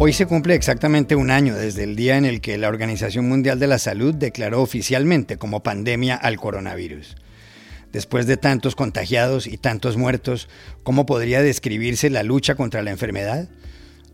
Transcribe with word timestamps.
Hoy 0.00 0.12
se 0.12 0.26
cumple 0.26 0.54
exactamente 0.54 1.16
un 1.16 1.28
año 1.28 1.56
desde 1.56 1.82
el 1.82 1.96
día 1.96 2.16
en 2.16 2.24
el 2.24 2.40
que 2.40 2.56
la 2.56 2.68
Organización 2.68 3.28
Mundial 3.28 3.58
de 3.58 3.66
la 3.66 3.80
Salud 3.80 4.14
declaró 4.14 4.62
oficialmente 4.62 5.38
como 5.38 5.64
pandemia 5.64 6.14
al 6.14 6.36
coronavirus. 6.36 7.16
Después 7.90 8.28
de 8.28 8.36
tantos 8.36 8.76
contagiados 8.76 9.48
y 9.48 9.58
tantos 9.58 9.96
muertos, 9.96 10.48
¿cómo 10.84 11.04
podría 11.04 11.42
describirse 11.42 12.10
la 12.10 12.22
lucha 12.22 12.54
contra 12.54 12.82
la 12.82 12.92
enfermedad? 12.92 13.48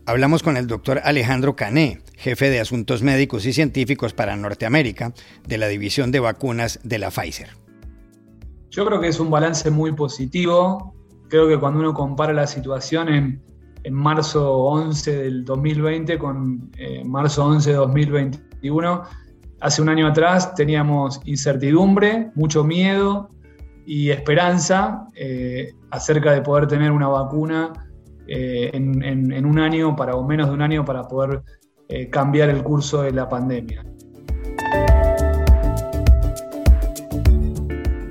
Hablamos 0.07 0.41
con 0.41 0.57
el 0.57 0.65
doctor 0.65 1.01
Alejandro 1.03 1.55
Cané, 1.55 2.01
jefe 2.17 2.49
de 2.49 2.59
Asuntos 2.59 3.03
Médicos 3.03 3.45
y 3.45 3.53
Científicos 3.53 4.13
para 4.13 4.35
Norteamérica 4.35 5.13
de 5.47 5.59
la 5.59 5.67
División 5.67 6.11
de 6.11 6.19
Vacunas 6.19 6.79
de 6.81 6.97
la 6.97 7.11
Pfizer. 7.11 7.49
Yo 8.71 8.87
creo 8.87 8.99
que 8.99 9.09
es 9.09 9.19
un 9.19 9.29
balance 9.29 9.69
muy 9.69 9.91
positivo. 9.91 10.95
Creo 11.29 11.47
que 11.47 11.59
cuando 11.59 11.79
uno 11.79 11.93
compara 11.93 12.33
la 12.33 12.47
situación 12.47 13.09
en, 13.09 13.43
en 13.85 13.93
marzo 13.93 14.57
11 14.57 15.15
del 15.15 15.45
2020 15.45 16.17
con 16.17 16.71
eh, 16.77 17.03
marzo 17.05 17.45
11 17.45 17.69
de 17.69 17.75
2021. 17.75 19.03
Hace 19.61 19.81
un 19.81 19.89
año 19.89 20.07
atrás 20.07 20.55
teníamos 20.55 21.21
incertidumbre, 21.25 22.31
mucho 22.35 22.63
miedo 22.63 23.29
y 23.85 24.09
esperanza 24.09 25.05
eh, 25.15 25.71
acerca 25.91 26.31
de 26.31 26.41
poder 26.41 26.67
tener 26.67 26.91
una 26.91 27.07
vacuna 27.07 27.73
eh, 28.27 28.71
en, 28.73 29.03
en, 29.03 29.45
un 29.45 29.59
año 29.59 29.95
para, 29.95 30.15
o 30.15 30.25
menos 30.25 30.47
de 30.47 30.53
un 30.55 30.61
año 30.63 30.83
para 30.83 31.03
poder 31.03 31.43
cambiar 32.09 32.49
el 32.49 32.63
curso 32.63 33.03
de 33.03 33.11
la 33.11 33.29
pandemia. 33.29 33.85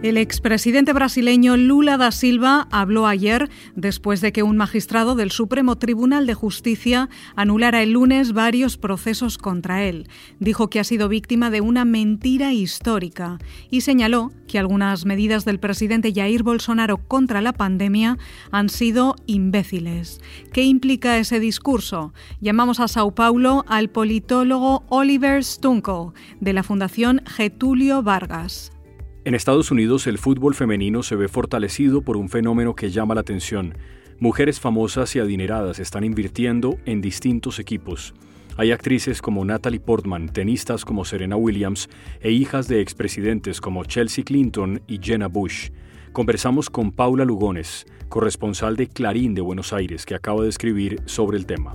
El 0.04 0.18
expresidente 0.18 0.92
brasileño 0.92 1.56
Lula 1.56 1.96
da 1.96 2.10
Silva 2.10 2.68
habló 2.70 3.06
ayer 3.06 3.48
después 3.74 4.20
de 4.20 4.32
que 4.32 4.42
un 4.42 4.58
magistrado 4.58 5.14
del 5.14 5.30
Supremo 5.30 5.76
Tribunal 5.76 6.26
de 6.26 6.34
Justicia 6.34 7.08
anulara 7.36 7.82
el 7.82 7.92
lunes 7.92 8.34
varios 8.34 8.76
procesos 8.76 9.38
contra 9.38 9.82
él. 9.84 10.06
Dijo 10.40 10.68
que 10.68 10.78
ha 10.78 10.84
sido 10.84 11.08
víctima 11.08 11.48
de 11.48 11.62
una 11.62 11.86
mentira 11.86 12.52
histórica 12.52 13.38
y 13.70 13.80
señaló 13.80 14.30
que 14.46 14.58
algunas 14.58 15.06
medidas 15.06 15.46
del 15.46 15.58
presidente 15.58 16.12
Jair 16.14 16.42
Bolsonaro 16.42 16.98
contra 16.98 17.40
la 17.40 17.54
pandemia 17.54 18.18
han 18.50 18.68
sido 18.68 19.16
imbéciles. 19.24 20.20
¿Qué 20.52 20.64
implica 20.64 21.16
ese 21.16 21.40
discurso? 21.40 22.12
Llamamos 22.42 22.78
a 22.78 22.88
Sao 22.88 23.14
Paulo 23.14 23.64
al 23.68 23.88
politólogo 23.88 24.84
Oliver 24.90 25.42
Stunkel 25.42 26.12
de 26.40 26.52
la 26.52 26.62
Fundación 26.62 27.22
Getulio 27.24 28.02
Vargas. 28.02 28.73
En 29.26 29.34
Estados 29.34 29.70
Unidos 29.70 30.06
el 30.06 30.18
fútbol 30.18 30.54
femenino 30.54 31.02
se 31.02 31.16
ve 31.16 31.28
fortalecido 31.28 32.02
por 32.02 32.18
un 32.18 32.28
fenómeno 32.28 32.74
que 32.74 32.90
llama 32.90 33.14
la 33.14 33.22
atención. 33.22 33.74
Mujeres 34.18 34.60
famosas 34.60 35.16
y 35.16 35.18
adineradas 35.18 35.78
están 35.78 36.04
invirtiendo 36.04 36.76
en 36.84 37.00
distintos 37.00 37.58
equipos. 37.58 38.12
Hay 38.58 38.70
actrices 38.70 39.22
como 39.22 39.42
Natalie 39.46 39.80
Portman, 39.80 40.28
tenistas 40.28 40.84
como 40.84 41.06
Serena 41.06 41.36
Williams 41.36 41.88
e 42.20 42.32
hijas 42.32 42.68
de 42.68 42.82
expresidentes 42.82 43.62
como 43.62 43.84
Chelsea 43.86 44.24
Clinton 44.24 44.82
y 44.86 45.00
Jenna 45.02 45.28
Bush. 45.28 45.70
Conversamos 46.12 46.68
con 46.68 46.92
Paula 46.92 47.24
Lugones, 47.24 47.86
corresponsal 48.10 48.76
de 48.76 48.88
Clarín 48.88 49.34
de 49.34 49.40
Buenos 49.40 49.72
Aires, 49.72 50.04
que 50.04 50.14
acaba 50.14 50.42
de 50.42 50.50
escribir 50.50 51.00
sobre 51.06 51.38
el 51.38 51.46
tema. 51.46 51.74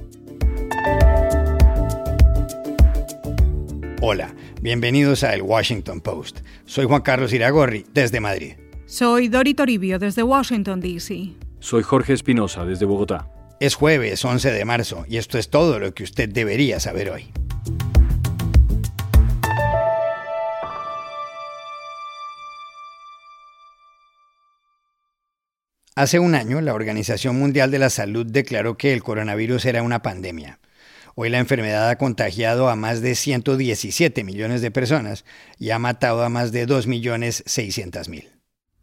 Hola, 4.01 4.33
bienvenidos 4.61 5.25
a 5.25 5.33
El 5.33 5.41
Washington 5.41 5.99
Post. 5.99 6.39
Soy 6.63 6.85
Juan 6.85 7.01
Carlos 7.01 7.33
Iragorri, 7.33 7.85
desde 7.93 8.21
Madrid. 8.21 8.53
Soy 8.85 9.27
Dori 9.27 9.53
Toribio, 9.53 9.99
desde 9.99 10.23
Washington, 10.23 10.79
D.C. 10.79 11.33
Soy 11.59 11.83
Jorge 11.83 12.13
Espinosa, 12.13 12.63
desde 12.63 12.85
Bogotá. 12.85 13.29
Es 13.59 13.75
jueves 13.75 14.23
11 14.23 14.53
de 14.53 14.63
marzo 14.63 15.03
y 15.09 15.17
esto 15.17 15.37
es 15.37 15.49
todo 15.49 15.79
lo 15.79 15.93
que 15.93 16.03
usted 16.03 16.29
debería 16.29 16.79
saber 16.79 17.09
hoy. 17.09 17.33
Hace 25.95 26.19
un 26.19 26.35
año, 26.35 26.61
la 26.61 26.73
Organización 26.73 27.37
Mundial 27.37 27.69
de 27.69 27.79
la 27.79 27.89
Salud 27.89 28.25
declaró 28.25 28.77
que 28.77 28.93
el 28.93 29.03
coronavirus 29.03 29.65
era 29.65 29.83
una 29.83 30.01
pandemia. 30.01 30.61
Hoy 31.15 31.29
la 31.29 31.39
enfermedad 31.39 31.89
ha 31.89 31.97
contagiado 31.97 32.69
a 32.69 32.75
más 32.75 33.01
de 33.01 33.15
117 33.15 34.23
millones 34.23 34.61
de 34.61 34.71
personas 34.71 35.25
y 35.57 35.71
ha 35.71 35.79
matado 35.79 36.23
a 36.23 36.29
más 36.29 36.51
de 36.51 36.67
2.600.000. 36.67 38.39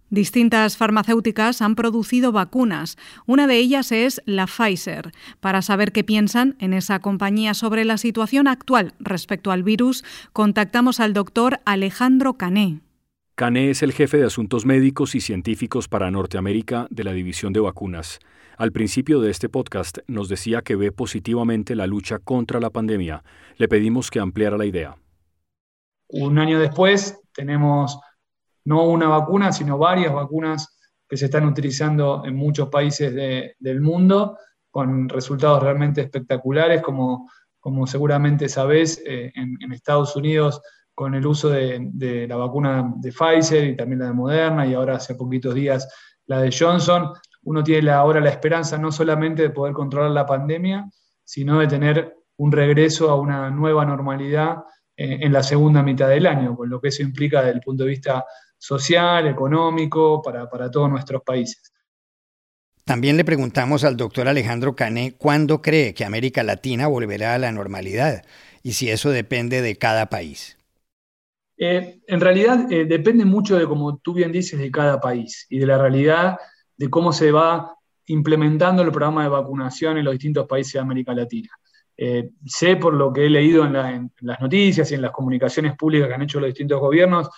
Distintas 0.09 0.77
farmacéuticas 0.77 1.61
han 1.61 1.75
producido 1.75 2.31
vacunas. 2.31 2.97
Una 3.27 3.49
de 3.49 3.57
ellas 3.57 3.91
es 3.91 4.23
la 4.25 4.47
Pfizer. 4.47 5.11
Para 5.41 5.63
saber 5.63 5.91
qué 5.91 6.05
piensan 6.05 6.55
en 6.61 6.75
esa 6.75 7.01
compañía 7.01 7.55
sobre 7.55 7.85
la 7.85 7.99
situación 7.99 8.47
actual 8.47 8.95
respecto 9.01 9.51
al 9.51 9.65
virus, 9.65 10.05
contactamos 10.33 11.01
al 11.01 11.13
doctor 11.13 11.59
Alejandro 11.65 12.35
Cané. 12.35 12.81
Cané 13.35 13.71
es 13.71 13.83
el 13.83 13.93
jefe 13.93 14.19
de 14.19 14.27
asuntos 14.27 14.65
médicos 14.65 15.15
y 15.17 15.21
científicos 15.21 15.89
para 15.89 16.11
Norteamérica 16.11 16.87
de 16.91 17.05
la 17.05 17.13
División 17.13 17.53
de 17.53 17.61
Vacunas. 17.61 18.21
Al 18.57 18.73
principio 18.73 19.21
de 19.21 19.31
este 19.31 19.51
podcast 19.51 19.99
nos 20.07 20.31
decía 20.31 20.63
que 20.63 20.77
ve 20.77 20.91
positivamente 20.91 21.75
la 21.75 21.87
lucha 21.87 22.19
contra 22.19 22.59
la 22.59 22.71
pandemia. 22.71 23.23
Le 23.59 23.69
pedimos 23.69 24.11
que 24.11 24.19
ampliara 24.19 24.57
la 24.57 24.65
idea. 24.65 24.97
Un 26.09 26.39
año 26.39 26.59
después 26.59 27.21
tenemos 27.35 28.01
no 28.65 28.85
una 28.85 29.09
vacuna, 29.09 29.53
sino 29.53 29.77
varias 29.77 30.15
vacunas 30.15 30.75
que 31.07 31.19
se 31.19 31.27
están 31.27 31.45
utilizando 31.45 32.23
en 32.25 32.35
muchos 32.35 32.71
países 32.71 33.15
del 33.59 33.81
mundo 33.83 34.39
con 34.71 35.11
resultados 35.11 35.63
realmente 35.63 36.01
espectaculares, 36.01 36.81
como, 36.81 37.31
como 37.61 37.87
seguramente 37.87 38.49
sabés, 38.49 39.03
eh, 39.07 39.33
en, 39.35 39.71
Estados 39.71 40.17
Unidos 40.17 40.63
con 40.95 41.15
el 41.15 41.27
uso 41.27 41.51
de, 41.51 41.91
de, 41.93 42.27
la 42.27 42.37
vacuna 42.37 42.91
de 42.97 43.13
Pfizer 43.13 43.65
y 43.65 43.77
también 43.77 43.99
la 43.99 44.07
de 44.07 44.13
Moderna 44.15 44.67
y 44.67 44.73
ahora 44.73 44.97
hace 44.97 45.15
poquitos 45.15 45.55
días 45.55 45.87
la 46.27 46.41
de 46.41 46.55
Johnson, 46.57 47.13
uno 47.47 47.63
tiene 47.63 47.91
ahora 47.91 48.21
la 48.21 48.31
esperanza 48.31 48.77
no 48.77 48.91
solamente 48.91 49.43
de 49.43 49.51
poder 49.51 49.73
controlar 49.73 50.11
la 50.11 50.27
pandemia, 50.27 50.91
sino 51.25 51.61
de 51.61 51.69
tener 51.69 52.17
un 52.39 52.51
regreso 52.51 53.09
a 53.09 53.21
una 53.21 53.51
nueva 53.51 53.85
normalidad 53.85 54.65
eh, 54.97 55.19
en 55.21 55.33
la 55.33 55.45
segunda 55.45 55.83
mitad 55.83 56.09
del 56.09 56.27
año, 56.27 56.57
con 56.57 56.69
lo 56.69 56.81
que 56.81 56.89
eso 56.89 57.03
implica 57.03 57.43
desde 57.43 57.55
el 57.55 57.61
punto 57.61 57.85
de 57.85 57.91
vista 57.91 58.25
social, 58.59 59.29
económico, 59.29 60.21
para, 60.21 60.51
para 60.51 60.69
todos 60.69 60.91
nuestros 60.91 61.23
países. 61.23 61.73
También 62.85 63.17
le 63.17 63.25
preguntamos 63.25 63.85
al 63.85 63.97
doctor 63.97 64.27
Alejandro 64.27 64.75
Cané 64.75 65.15
cuándo 65.17 65.63
cree 65.63 65.95
que 65.95 66.05
América 66.05 66.43
Latina 66.43 66.89
volverá 66.89 67.35
a 67.35 67.39
la 67.39 67.53
normalidad 67.53 68.25
y 68.65 68.73
si 68.73 68.91
eso 68.91 69.11
depende 69.11 69.63
de 69.63 69.77
cada 69.77 70.07
país. 70.07 70.59
Eh, 71.59 72.01
en 72.09 72.21
realidad 72.21 72.71
eh, 72.73 72.87
depende 72.87 73.25
mucho 73.25 73.57
de, 73.57 73.67
como 73.67 73.99
tú 73.99 74.15
bien 74.15 74.33
dices, 74.33 74.59
de 74.59 74.71
cada 74.73 75.01
país 75.01 75.47
y 75.49 75.61
de 75.61 75.67
la 75.67 75.79
realidad 75.79 76.37
de 76.77 76.91
cómo 76.91 77.13
se 77.13 77.33
va 77.33 77.77
implementando 78.07 78.83
el 78.83 78.91
programa 78.91 79.23
de 79.23 79.29
vacunación 79.29 79.99
en 79.99 80.05
los 80.05 80.13
distintos 80.13 80.47
países 80.47 80.75
de 80.75 80.81
América 80.81 81.15
Latina. 81.15 81.51
Eh, 81.97 82.31
sé 82.45 82.77
por 82.77 82.93
lo 82.95 83.13
que 83.13 83.27
he 83.27 83.31
leído 83.31 83.65
en, 83.65 84.11
las 84.21 84.41
noticias 84.41 84.91
y 84.91 84.95
en 84.95 85.03
las 85.03 85.13
comunicaciones 85.13 85.75
públicas 85.77 86.09
que 86.09 86.15
han 86.15 86.23
hecho 86.23 86.41
los 86.41 86.49
distintos 86.49 86.81
gobiernos, 86.81 87.31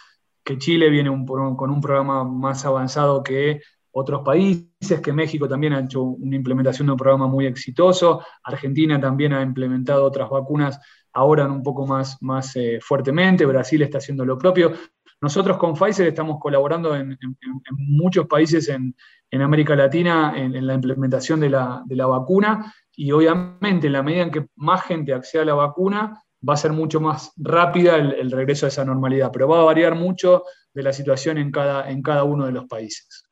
que 0.43 0.59
Chile 0.59 0.91
viene 0.91 1.11
con 1.27 1.71
un 1.71 1.81
programa 1.81 2.25
más 2.25 2.65
avanzado 2.65 3.23
que 3.23 3.61
otros 3.91 4.23
países, 4.25 5.01
que 5.03 5.13
México 5.13 5.49
también 5.49 5.73
ha 5.73 5.81
hecho 5.81 6.03
una 6.03 6.37
implementación 6.37 6.87
de 6.87 6.93
un 6.93 6.99
programa 6.99 7.27
muy 7.27 7.47
exitoso, 7.47 8.23
Argentina 8.43 9.01
también 9.01 9.33
ha 9.33 9.43
implementado 9.43 10.05
otras 10.05 10.29
vacunas 10.29 10.79
ahora 11.13 11.47
un 11.47 11.63
poco 11.63 11.87
más, 11.87 12.21
más 12.23 12.55
eh, 12.57 12.79
fuertemente, 12.81 13.47
Brasil 13.47 13.83
está 13.83 13.99
haciendo 13.99 14.25
lo 14.25 14.39
propio. 14.39 14.73
Nosotros 15.21 15.57
con 15.57 15.75
Pfizer 15.75 16.07
estamos 16.07 16.39
colaborando 16.41 16.95
en, 16.95 17.19
muchos 17.73 18.27
países 18.27 18.69
en, 18.69 18.95
América 19.33 19.75
Latina 19.75 20.33
en, 20.37 20.67
la 20.67 20.75
implementación 20.75 21.41
de 21.41 21.51
la, 21.51 22.07
vacuna 22.07 22.73
y 22.95 23.11
obviamente 23.11 23.89
en 23.89 23.93
la 23.95 24.03
medida 24.03 24.23
en 24.23 24.31
que 24.31 24.47
más 24.57 24.83
gente 24.85 25.13
acceda 25.13 25.43
a 25.43 25.47
la 25.47 25.55
vacuna, 25.55 26.23
va 26.49 26.55
a 26.55 26.57
ser 26.57 26.73
mucho 26.73 27.01
más 27.01 27.33
rápida 27.37 27.97
el, 27.97 28.31
regreso 28.31 28.67
a 28.67 28.69
esa 28.69 28.85
normalidad, 28.85 29.31
pero 29.33 29.49
va 29.49 29.61
a 29.61 29.65
variar 29.65 29.97
mucho 29.97 30.45
de 30.73 30.83
la 30.85 30.93
situación 30.93 31.37
en 31.37 31.51
cada, 31.51 31.91
en 31.91 32.01
cada 32.01 32.23
uno 32.23 32.47
de 32.47 32.53
los 32.53 32.67
países. 32.67 33.25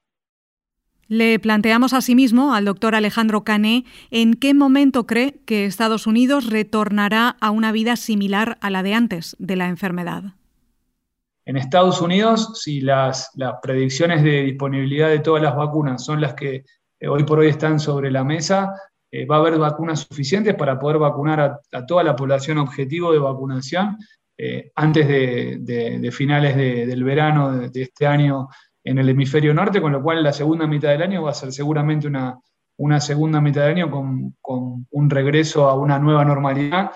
Le 1.09 1.39
planteamos 1.39 1.93
asimismo 1.93 2.53
al 2.53 2.65
doctor 2.65 2.97
Alejandro 2.97 3.45
Cané 3.45 3.85
en 4.11 4.35
qué 4.35 4.55
momento 4.55 5.07
cree 5.07 5.37
que 5.47 5.65
Estados 5.65 6.09
Unidos 6.09 6.47
retornará 6.47 7.37
a 7.41 7.53
una 7.53 7.71
vida 7.71 7.95
similar 7.95 8.59
a 8.61 8.71
la 8.71 8.83
de 8.83 8.95
antes 8.95 9.37
de 9.39 9.55
la 9.55 9.69
enfermedad. 9.69 10.35
En 11.47 11.57
Estados 11.57 12.01
Unidos, 12.01 12.61
si 12.61 12.81
las, 12.81 13.31
predicciones 13.63 14.25
de 14.25 14.43
disponibilidad 14.43 15.09
de 15.09 15.21
todas 15.21 15.41
las 15.41 15.55
vacunas 15.55 16.05
son 16.05 16.21
las 16.21 16.35
que 16.35 16.65
eh, 16.99 17.09
hoy 17.09 17.23
por 17.23 17.39
hoy 17.39 17.47
están 17.47 17.79
sobre 17.79 18.11
la 18.11 18.25
mesa, 18.25 18.75
eh, 19.13 19.27
va 19.27 19.37
a 19.37 19.39
haber 19.39 19.57
vacunas 19.57 20.01
suficientes 20.01 20.57
para 20.57 20.77
poder 20.77 20.99
vacunar 20.99 21.61
a, 21.71 21.87
toda 21.87 22.03
la 22.03 22.17
población 22.17 22.59
objetivo 22.59 23.13
de 23.13 23.21
vacunación 23.21 23.97
eh, 24.37 24.73
antes 24.75 25.07
de, 25.07 26.11
finales 26.13 26.57
del 26.57 27.05
verano 27.05 27.53
de, 27.53 27.83
este 27.83 28.09
año 28.09 28.49
en 28.83 28.99
el 28.99 29.09
hemisferio 29.09 29.55
norte, 29.55 29.81
con 29.81 29.93
lo 29.93 30.03
cual 30.03 30.25
la 30.25 30.33
segunda 30.33 30.67
mitad 30.67 30.89
del 30.89 31.03
año 31.03 31.23
va 31.23 31.31
a 31.31 31.35
ser 31.35 31.53
seguramente 31.53 32.09
una, 32.09 32.41
segunda 33.01 33.41
mitad 33.41 33.63
de 33.63 33.71
año 33.71 33.89
con, 33.89 34.35
un 34.91 35.11
regreso 35.11 35.69
a 35.69 35.79
una 35.79 36.01
nueva 36.01 36.25
normalidad. 36.25 36.91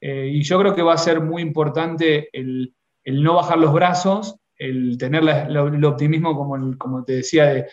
Y 0.00 0.42
yo 0.44 0.60
creo 0.60 0.74
que 0.74 0.82
va 0.82 0.94
a 0.94 0.98
ser 0.98 1.20
muy 1.20 1.42
importante 1.42 2.28
el, 2.32 2.75
no 3.06 3.34
bajar 3.34 3.58
los 3.58 3.72
brazos, 3.72 4.36
el 4.58 4.96
tener 4.98 5.22
el 5.22 5.84
optimismo, 5.84 6.34
como, 6.78 7.04
te 7.04 7.14
decía, 7.14 7.46
de, 7.46 7.66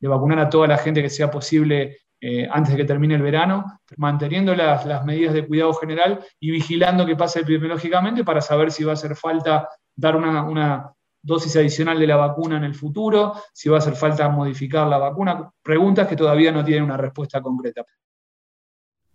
vacunar 0.00 0.38
a 0.38 0.48
toda 0.48 0.68
la 0.68 0.78
gente 0.78 1.02
que 1.02 1.10
sea 1.10 1.30
posible 1.30 1.98
eh, 2.20 2.48
antes 2.50 2.72
de 2.72 2.78
que 2.78 2.84
termine 2.84 3.14
el 3.14 3.22
verano, 3.22 3.80
manteniendo 3.96 4.54
las, 4.54 4.86
las, 4.86 5.04
medidas 5.04 5.34
de 5.34 5.46
cuidado 5.46 5.72
general 5.74 6.20
y 6.38 6.50
vigilando 6.50 7.06
que 7.06 7.16
pase 7.16 7.40
epidemiológicamente 7.40 8.24
para 8.24 8.40
saber 8.40 8.70
si 8.70 8.84
va 8.84 8.92
a 8.92 8.94
hacer 8.94 9.16
falta 9.16 9.68
dar 9.96 10.16
una, 10.16 10.42
una 10.44 10.92
dosis 11.22 11.56
adicional 11.56 11.98
de 11.98 12.06
la 12.06 12.16
vacuna 12.16 12.56
en 12.56 12.64
el 12.64 12.74
futuro, 12.74 13.34
si 13.52 13.68
va 13.68 13.76
a 13.76 13.78
hacer 13.78 13.94
falta 13.94 14.28
modificar 14.28 14.86
la 14.86 14.98
vacuna, 14.98 15.50
preguntas 15.62 16.08
que 16.08 16.16
todavía 16.16 16.52
no 16.52 16.64
tienen 16.64 16.84
una 16.84 16.96
respuesta 16.96 17.40
concreta. 17.40 17.84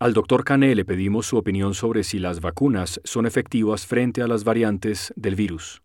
Al 0.03 0.11
doctor 0.11 0.43
Cané 0.43 0.75
le 0.75 0.83
pedimos 0.83 1.27
su 1.27 1.37
opinión 1.37 1.73
sobre 1.73 2.03
si 2.03 2.19
las 2.19 2.41
vacunas 2.41 2.99
son 3.05 3.25
efectivas 3.25 3.85
frente 3.85 4.21
a 4.21 4.27
las 4.27 4.43
variantes 4.43 5.13
del 5.15 5.35
virus. 5.35 5.81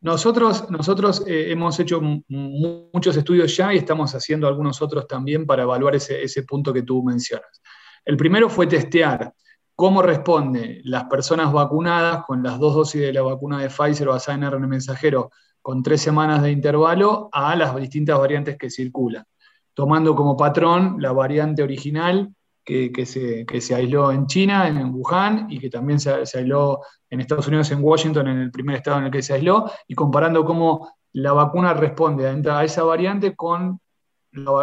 Nosotros, 0.00 0.70
nosotros 0.70 1.22
eh, 1.26 1.52
hemos 1.52 1.78
hecho 1.78 2.00
muchos 2.00 3.14
estudios 3.18 3.54
ya 3.54 3.74
y 3.74 3.76
estamos 3.76 4.14
haciendo 4.14 4.48
algunos 4.48 4.80
otros 4.80 5.06
también 5.06 5.44
para 5.44 5.64
evaluar 5.64 5.96
ese, 5.96 6.22
ese 6.22 6.44
punto 6.44 6.72
que 6.72 6.80
tú 6.80 7.02
mencionas. 7.02 7.60
El 8.06 8.16
primero 8.16 8.48
fue 8.48 8.66
testear 8.66 9.34
cómo 9.76 10.00
responden 10.00 10.80
las 10.84 11.04
personas 11.04 11.52
vacunadas 11.52 12.24
con 12.24 12.42
las 12.42 12.58
dos 12.58 12.74
dosis 12.74 13.02
de 13.02 13.12
la 13.12 13.20
vacuna 13.20 13.60
de 13.60 13.68
Pfizer 13.68 14.08
basada 14.08 14.48
en 14.48 14.66
mensajero 14.66 15.30
con 15.60 15.82
tres 15.82 16.00
semanas 16.00 16.42
de 16.42 16.52
intervalo 16.52 17.28
a 17.32 17.54
las 17.54 17.76
distintas 17.76 18.18
variantes 18.18 18.56
que 18.56 18.70
circulan, 18.70 19.26
tomando 19.74 20.14
como 20.14 20.38
patrón 20.38 20.96
la 21.00 21.12
variante 21.12 21.62
original 21.62 22.34
que, 22.64 23.04
se, 23.06 23.44
se, 23.60 23.74
aisló 23.74 24.12
en 24.12 24.26
China, 24.26 24.68
en 24.68 24.94
Wuhan, 24.94 25.46
y 25.50 25.58
que 25.58 25.70
también 25.70 25.98
se, 25.98 26.10
aisló 26.10 26.80
en 27.08 27.20
Estados 27.20 27.48
Unidos, 27.48 27.70
en 27.70 27.82
Washington, 27.82 28.28
en 28.28 28.38
el 28.38 28.50
primer 28.50 28.76
estado 28.76 28.98
en 28.98 29.04
el 29.06 29.10
que 29.10 29.22
se 29.22 29.34
aisló, 29.34 29.70
y 29.88 29.94
comparando 29.94 30.44
cómo 30.44 30.94
la 31.12 31.32
vacuna 31.32 31.74
responde 31.74 32.28
a 32.28 32.64
esa 32.64 32.84
variante 32.84 33.34
con, 33.34 33.80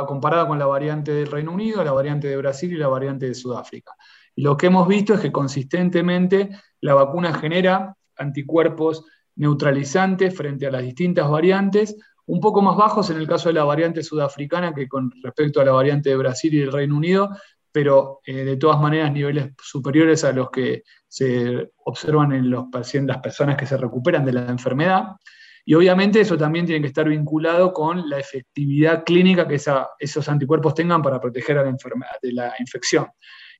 comparada 0.07 0.47
con 0.47 0.57
la 0.57 0.65
variante 0.65 1.11
del 1.11 1.27
Reino 1.27 1.51
Unido, 1.51 1.83
la 1.83 1.91
variante 1.91 2.27
de 2.27 2.37
Brasil 2.37 2.71
y 2.71 2.77
la 2.77 2.87
variante 2.87 3.27
de 3.27 3.35
Sudáfrica. 3.35 3.91
Lo 4.35 4.55
que 4.55 4.67
hemos 4.67 4.87
visto 4.87 5.15
es 5.15 5.19
que 5.19 5.31
consistentemente 5.31 6.49
la 6.79 6.93
vacuna 6.93 7.33
genera 7.33 7.95
anticuerpos 8.17 9.03
neutralizantes 9.35 10.35
frente 10.35 10.67
a 10.67 10.71
las 10.71 10.83
distintas 10.83 11.29
variantes, 11.29 11.95
un 12.25 12.39
poco 12.39 12.61
más 12.61 12.75
bajos 12.75 13.09
en 13.09 13.17
el 13.17 13.27
caso 13.27 13.49
de 13.49 13.53
la 13.53 13.63
variante 13.63 14.03
sudafricana 14.03 14.73
que 14.73 14.87
con 14.87 15.11
respecto 15.23 15.61
a 15.61 15.65
la 15.65 15.71
variante 15.71 16.09
de 16.09 16.17
Brasil 16.17 16.53
y 16.53 16.61
el 16.61 16.71
Reino 16.71 16.95
Unido, 16.97 17.29
pero 17.79 18.21
eh, 18.25 18.43
de 18.43 18.57
todas 18.57 18.81
maneras 18.81 19.11
niveles 19.11 19.51
superiores 19.61 20.23
a 20.23 20.31
los 20.31 20.49
que 20.49 20.81
se 21.07 21.73
observan 21.85 22.31
en 22.31 22.49
los 22.49 22.65
pacientes, 22.71 23.13
las 23.13 23.21
personas 23.21 23.55
que 23.55 23.67
se 23.67 23.77
recuperan 23.77 24.25
de 24.25 24.33
la 24.33 24.47
enfermedad. 24.47 25.09
Y 25.63 25.75
obviamente 25.75 26.19
eso 26.19 26.35
también 26.39 26.65
tiene 26.65 26.81
que 26.81 26.87
estar 26.87 27.07
vinculado 27.07 27.71
con 27.73 28.09
la 28.09 28.17
efectividad 28.17 29.03
clínica 29.03 29.47
que 29.47 29.61
esos 29.99 30.27
anticuerpos 30.27 30.73
tengan 30.73 31.03
para 31.03 31.21
proteger 31.21 31.59
a 31.59 31.65
la 31.65 31.69
enfermedad, 31.69 32.15
de 32.19 32.33
la 32.33 32.55
infección. 32.57 33.05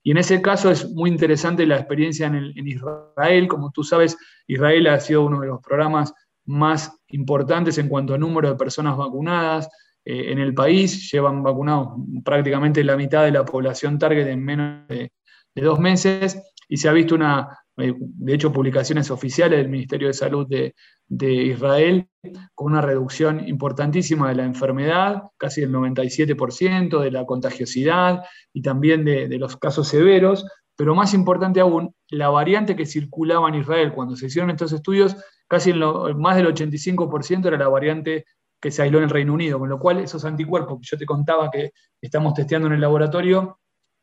Y 0.01 0.09
en 0.09 0.17
ese 0.17 0.41
caso 0.41 0.71
es 0.71 0.89
muy 0.89 1.11
interesante 1.11 1.67
la 1.67 1.75
experiencia 1.75 2.25
en, 2.25 2.67
Israel. 2.67 3.47
Como 3.47 3.69
tú 3.69 3.83
sabes, 3.83 4.17
Israel 4.47 4.87
ha 4.87 4.99
sido 4.99 5.25
uno 5.25 5.41
de 5.41 5.47
los 5.47 5.61
programas 5.61 6.11
más 6.45 6.91
importantes 7.09 7.77
en 7.77 7.87
cuanto 7.87 8.15
a 8.15 8.17
número 8.17 8.49
de 8.49 8.55
personas 8.55 8.97
vacunadas 8.97 9.69
eh, 10.09 10.31
en 10.31 10.39
el 10.39 10.53
país. 10.53 11.11
Llevan 11.11 11.43
vacunados 11.43 11.99
prácticamente 12.23 12.81
la 12.81 12.95
mitad 12.95 13.25
de 13.25 13.31
la 13.31 13.43
población 13.43 13.99
target 13.99 14.25
en 14.27 14.41
menos 14.41 14.87
de, 14.87 15.11
dos 15.53 15.79
meses 15.79 16.41
y 16.69 16.77
se 16.77 16.87
ha 16.87 16.93
visto 16.93 17.13
una, 17.13 17.59
eh, 17.75 17.93
de 17.97 18.33
hecho, 18.33 18.53
publicaciones 18.53 19.11
oficiales 19.11 19.59
del 19.59 19.67
Ministerio 19.67 20.07
de 20.07 20.13
Salud 20.13 20.47
de, 20.47 20.75
de 21.09 21.33
Israel 21.33 22.07
con 22.55 22.71
una 22.71 22.79
reducción 22.79 23.45
importantísima 23.49 24.29
de 24.29 24.35
la 24.35 24.45
enfermedad, 24.45 25.23
casi 25.35 25.61
el 25.61 25.73
97% 25.73 27.01
de 27.01 27.11
la 27.11 27.25
contagiosidad 27.25 28.23
y 28.53 28.61
también 28.61 29.03
de, 29.03 29.27
los 29.37 29.57
casos 29.57 29.89
severos, 29.89 30.45
pero 30.77 30.95
más 30.95 31.13
importante 31.13 31.59
aún, 31.59 31.93
la 32.07 32.29
variante 32.29 32.77
que 32.77 32.85
circulaba 32.85 33.49
en 33.49 33.55
Israel 33.55 33.91
cuando 33.91 34.15
se 34.15 34.27
hicieron 34.27 34.51
estos 34.51 34.71
estudios, 34.71 35.17
casi 35.49 35.73
más 35.73 36.37
del 36.37 36.47
85% 36.47 37.45
era 37.47 37.57
la 37.57 37.67
variante 37.67 38.23
que 38.59 38.71
se 38.71 38.81
aisló 38.81 38.97
en 38.97 39.05
el 39.05 39.09
Reino 39.09 39.33
Unido, 39.33 39.59
con 39.59 39.69
lo 39.69 39.79
cual 39.79 39.99
esos 39.99 40.25
anticuerpos 40.25 40.79
que 40.79 40.87
yo 40.91 40.97
te 40.97 41.05
contaba 41.05 41.49
que 41.51 41.71
estamos 42.01 42.33
testeando 42.33 42.67
en 42.67 42.73
el 42.73 42.81
laboratorio 42.81 43.59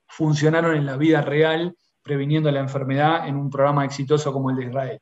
funcionaron 0.07 0.77
en 0.77 0.87
la 0.87 0.97
vida 0.97 1.23
real, 1.23 1.77
previniendo 2.03 2.51
la 2.51 2.61
enfermedad 2.61 3.27
en 3.27 3.37
un 3.37 3.51
programa 3.51 3.85
exitoso 3.85 4.33
como 4.33 4.51
el 4.51 4.57
de 4.57 4.67
Israel. 4.67 5.01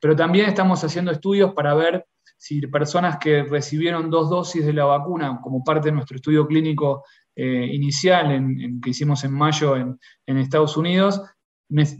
Pero 0.00 0.16
también 0.16 0.46
estamos 0.46 0.82
haciendo 0.82 1.12
estudios 1.12 1.54
para 1.54 1.74
ver 1.74 2.06
si 2.36 2.60
personas 2.66 3.18
que 3.18 3.44
recibieron 3.44 4.10
dos 4.10 4.28
dosis 4.28 4.66
de 4.66 4.72
la 4.72 4.84
vacuna 4.84 5.38
como 5.40 5.62
parte 5.62 5.88
de 5.88 5.92
nuestro 5.92 6.16
estudio 6.16 6.44
clínico 6.44 7.04
eh, 7.36 7.68
inicial 7.72 8.46
que 8.82 8.90
hicimos 8.90 9.22
en 9.22 9.32
mayo 9.32 9.76
en, 9.76 9.98
Estados 10.26 10.76
Unidos, 10.76 11.22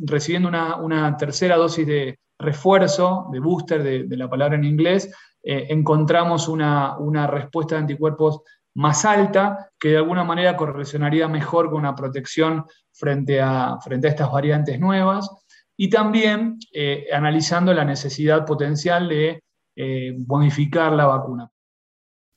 recibiendo 0.04 0.48
una, 0.48 1.16
tercera 1.16 1.56
dosis 1.56 1.86
de 1.86 2.18
refuerzo, 2.38 3.28
de 3.32 3.38
booster, 3.38 3.82
de, 4.08 4.16
la 4.16 4.28
palabra 4.28 4.56
en 4.56 4.64
inglés, 4.64 5.14
eh, 5.42 5.66
encontramos 5.70 6.46
una, 6.48 7.26
respuesta 7.26 7.74
de 7.74 7.80
anticuerpos 7.80 8.42
más 8.74 9.04
alta 9.04 9.70
que 9.78 9.90
de 9.90 9.96
alguna 9.98 10.24
manera 10.24 10.56
correlacionaría 10.56 11.28
mejor 11.28 11.68
con 11.68 11.80
una 11.80 11.94
protección 11.94 12.64
frente 12.92 13.40
a, 13.40 13.78
frente 13.82 14.06
a 14.06 14.10
estas 14.10 14.30
variantes 14.30 14.78
nuevas 14.78 15.28
y 15.76 15.90
también 15.90 16.58
eh, 16.72 17.06
analizando 17.12 17.74
la 17.74 17.84
necesidad 17.84 18.46
potencial 18.46 19.08
de 19.08 19.42
eh, 19.74 20.14
modificar 20.26 20.92
la 20.92 21.06
vacuna. 21.06 21.50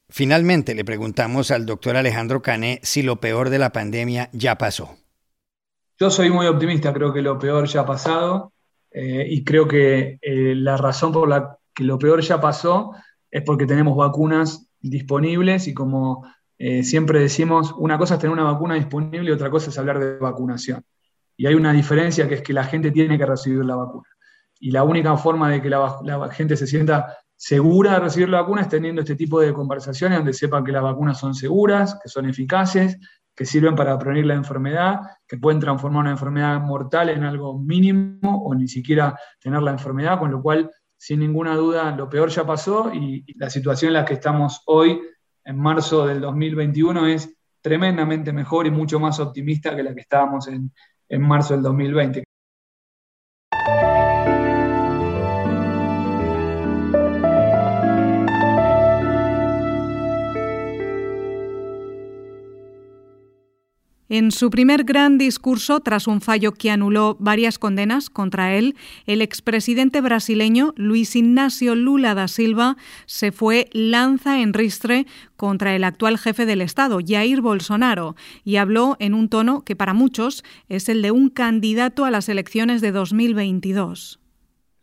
Finalmente 0.10 0.76
le 0.76 0.84
preguntamos 0.84 1.52
al 1.52 1.66
doctor 1.66 1.96
Alejandro 1.96 2.42
Cané 2.42 2.80
si 2.84 3.02
lo 3.02 3.18
peor 3.18 3.50
de 3.50 3.60
la 3.60 3.72
pandemia 3.72 4.30
ya 4.34 4.58
pasó. 4.58 4.98
Yo 6.00 6.10
soy 6.10 6.30
muy 6.30 6.48
optimista, 6.48 6.92
creo 6.92 7.14
que 7.14 7.22
lo 7.22 7.38
peor 7.40 7.68
ya 7.68 7.82
ha 7.82 7.86
pasado 7.86 8.52
eh, 8.92 9.26
y 9.30 9.44
creo 9.44 9.68
que 9.68 10.18
la 10.22 10.76
razón 10.76 11.12
por 11.12 11.30
la 11.30 11.58
que 11.76 11.84
lo 11.84 12.00
peor 12.00 12.22
ya 12.22 12.40
pasó 12.40 12.94
es 13.30 13.44
porque 13.44 13.66
tenemos 13.66 13.96
vacunas 13.96 14.70
disponibles 14.80 15.68
y 15.68 15.74
como 15.74 16.26
siempre 16.84 17.20
decimos, 17.20 17.74
una 17.78 17.98
cosa 17.98 18.14
es 18.14 18.22
tener 18.22 18.34
una 18.34 18.50
vacuna 18.50 18.76
disponible 18.76 19.30
y 19.30 19.34
otra 19.34 19.50
cosa 19.50 19.70
es 19.70 19.78
hablar 19.78 20.00
de 20.00 20.18
vacunación. 20.18 20.84
Y 21.38 21.48
hay 21.48 21.56
una 21.56 21.74
diferencia 21.74 22.28
que 22.28 22.36
es 22.36 22.42
que 22.42 22.54
la 22.54 22.64
gente 22.64 22.92
tiene 22.92 23.18
que 23.18 23.26
recibir 23.26 23.64
la 23.66 23.76
vacuna. 23.76 24.08
Y 24.60 24.72
la 24.72 24.84
única 24.84 25.18
forma 25.18 25.50
de 25.50 25.62
que 25.62 25.70
la, 25.70 26.30
gente 26.32 26.56
se 26.56 26.66
sienta 26.66 27.18
segura 27.36 27.94
de 27.94 28.00
recibir 28.00 28.30
la 28.30 28.42
vacuna 28.42 28.62
es 28.62 28.70
teniendo 28.70 29.02
este 29.02 29.16
tipo 29.16 29.42
de 29.42 29.54
conversaciones 29.54 30.18
donde 30.18 30.34
sepan 30.34 30.64
que 30.64 30.72
las 30.72 30.84
vacunas 30.84 31.20
son 31.20 31.36
seguras, 31.36 32.00
que 32.02 32.08
son 32.08 32.30
eficaces, 32.30 32.98
que 33.36 33.46
sirven 33.46 33.76
para 33.76 34.00
prevenir 34.00 34.28
la 34.28 34.36
enfermedad, 34.36 35.02
que 35.28 35.38
pueden 35.38 35.60
transformar 35.60 36.04
una 36.04 36.12
enfermedad 36.12 36.62
mortal 36.62 37.10
en 37.10 37.26
algo 37.26 37.60
mínimo 37.60 38.44
o 38.46 38.56
ni 38.56 38.70
siquiera 38.70 39.20
tener 39.42 39.62
la 39.62 39.72
enfermedad, 39.72 40.20
con 40.20 40.32
lo 40.32 40.42
cual, 40.42 40.72
sin 41.06 41.20
ninguna 41.20 41.56
duda, 41.56 41.96
lo 41.96 42.10
peor 42.10 42.30
ya 42.30 42.44
pasó 42.48 42.92
y, 42.92 43.24
la 43.38 43.48
situación 43.52 43.90
en 43.90 43.94
la 43.94 44.06
que 44.06 44.16
estamos 44.16 44.64
hoy, 44.66 45.00
en 45.44 45.56
marzo 45.56 46.08
del 46.08 46.20
2021, 46.20 47.06
es 47.06 47.32
tremendamente 47.62 48.34
mejor 48.34 48.66
y 48.66 48.72
mucho 48.72 49.00
más 49.00 49.20
optimista 49.20 49.76
que 49.76 49.84
la 49.84 49.94
que 49.94 50.02
estábamos 50.02 50.48
en, 50.48 50.72
en 51.08 51.22
marzo 51.22 51.54
del 51.54 51.62
2020. 51.62 52.24
En 64.08 64.32
su 64.32 64.52
primer 64.52 64.84
gran 64.84 65.18
discurso, 65.18 65.80
tras 65.80 66.06
un 66.06 66.22
fallo 66.22 66.52
que 66.52 66.70
anuló 66.70 67.18
varias 67.20 67.58
condenas 67.58 68.12
contra 68.12 68.54
él, 68.54 68.76
el 69.08 69.24
expresidente 69.24 70.00
brasileño 70.00 70.76
Luis 70.78 71.16
Ignacio 71.16 71.74
Lula 71.74 72.14
da 72.14 72.28
Silva 72.28 72.78
se 73.08 73.32
fue 73.32 73.68
lanza 73.74 74.42
en 74.42 74.54
ristre 74.54 75.08
contra 75.38 75.76
el 75.76 75.84
actual 75.84 76.20
jefe 76.20 76.46
del 76.46 76.62
Estado, 76.62 77.00
Jair 77.04 77.42
Bolsonaro, 77.42 78.16
y 78.44 78.58
habló 78.58 78.96
en 79.00 79.16
un 79.16 79.28
tono 79.28 79.64
que 79.64 79.76
para 79.76 79.96
muchos 79.96 80.44
es 80.70 80.88
el 80.88 81.02
de 81.02 81.10
un 81.10 81.30
candidato 81.30 82.06
a 82.06 82.12
las 82.12 82.30
elecciones 82.30 82.82
de 82.82 82.92
2022. 82.92 84.20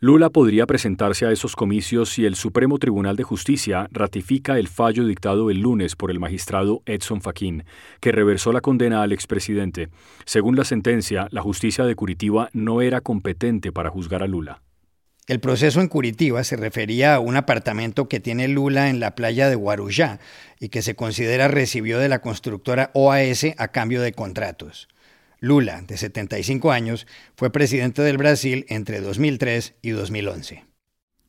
Lula 0.05 0.31
podría 0.31 0.67
presentarse 0.67 1.27
a 1.27 1.31
esos 1.31 1.55
comicios 1.55 2.13
si 2.13 2.27
el 2.27 2.35
Supremo 2.35 2.81
Tribunal 2.81 3.15
de 3.15 3.23
Justicia 3.23 3.87
ratifica 3.93 4.59
el 4.59 4.67
fallo 4.67 5.07
dictado 5.07 5.49
el 5.49 5.61
lunes 5.61 5.95
por 5.95 6.11
el 6.11 6.19
magistrado 6.19 6.83
Edson 6.87 7.23
Fachin, 7.23 7.63
que 8.01 8.11
reversó 8.11 8.53
la 8.53 8.61
condena 8.61 9.05
al 9.05 9.13
expresidente. 9.13 9.91
Según 10.25 10.57
la 10.57 10.65
sentencia, 10.65 11.29
la 11.31 11.41
justicia 11.41 11.85
de 11.85 11.95
Curitiba 11.95 12.51
no 12.53 12.83
era 12.83 13.01
competente 13.01 13.71
para 13.71 13.91
juzgar 13.91 14.25
a 14.25 14.27
Lula. 14.27 14.61
El 15.29 15.39
proceso 15.39 15.81
en 15.81 15.87
Curitiba 15.87 16.43
se 16.43 16.57
refería 16.57 17.15
a 17.15 17.21
un 17.21 17.37
apartamento 17.37 18.09
que 18.09 18.19
tiene 18.19 18.49
Lula 18.49 18.91
en 18.91 18.99
la 18.99 19.15
playa 19.15 19.49
de 19.49 19.55
Guarujá 19.55 20.19
y 20.59 20.71
que 20.71 20.83
se 20.83 20.97
considera 20.97 21.47
recibió 21.47 22.01
de 22.01 22.09
la 22.09 22.21
constructora 22.21 22.91
OAS 22.95 23.47
a 23.57 23.69
cambio 23.69 24.03
de 24.03 24.11
contratos. 24.11 24.89
Lula, 25.43 25.83
de 25.83 25.97
75 25.97 26.71
años, 26.71 27.09
fue 27.35 27.51
presidente 27.51 28.01
del 28.01 28.17
Brasil 28.17 28.65
entre 28.69 29.01
2003 29.01 29.75
y 29.83 29.91
2011. 29.91 30.63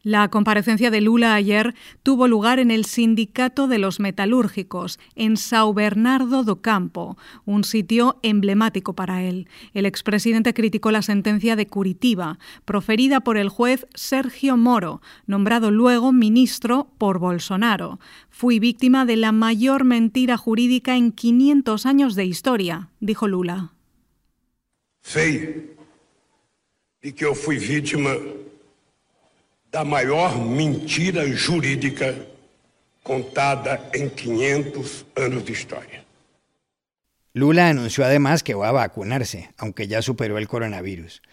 La 0.03 0.27
comparecencia 0.27 0.91
de 0.91 1.01
Lula 1.01 1.33
ayer 1.33 1.73
tuvo 2.03 2.27
lugar 2.27 2.59
en 2.59 2.69
el 2.69 2.85
Sindicato 2.85 3.67
de 3.67 3.79
los 3.79 3.99
Metalúrgicos, 3.99 4.99
en 5.15 5.35
Sao 5.35 5.73
Bernardo 5.73 6.43
do 6.43 6.61
Campo, 6.61 7.17
un 7.45 7.63
sitio 7.63 8.19
emblemático 8.21 8.93
para 8.93 9.23
él. 9.23 9.47
El 9.73 9.87
expresidente 9.87 10.53
criticó 10.53 10.91
la 10.91 11.01
sentencia 11.01 11.55
de 11.55 11.65
Curitiba, 11.65 12.37
proferida 12.65 13.21
por 13.21 13.37
el 13.37 13.49
juez 13.49 13.87
Sergio 13.95 14.57
Moro, 14.57 15.01
nombrado 15.25 15.71
luego 15.71 16.11
ministro 16.11 16.91
por 16.99 17.17
Bolsonaro. 17.17 17.99
Fui 18.29 18.59
víctima 18.59 19.05
de 19.05 19.15
la 19.15 19.31
mayor 19.31 19.85
mentira 19.85 20.37
jurídica 20.37 20.97
en 20.97 21.13
500 21.13 21.87
años 21.87 22.13
de 22.13 22.25
historia, 22.25 22.89
dijo 22.99 23.27
Lula. 23.27 23.73
Sí, 25.03 25.75
y 27.01 27.11
que 27.11 27.25
yo 27.25 27.35
fui 27.35 27.57
víctima 27.57 28.15
da 29.71 29.83
maior 29.83 30.37
mentira 30.37 31.23
jurídica 31.35 32.13
contada 33.01 33.89
en 33.91 34.09
500 34.09 35.05
años 35.15 35.45
de 35.45 35.51
historia. 35.51 36.03
Lula 37.33 37.69
anunció 37.69 38.05
además 38.05 38.43
que 38.43 38.53
va 38.53 38.69
a 38.69 38.71
vacunarse, 38.71 39.49
aunque 39.57 39.87
ya 39.87 40.03
superó 40.03 40.37
el 40.37 40.47
coronavirus. 40.47 41.23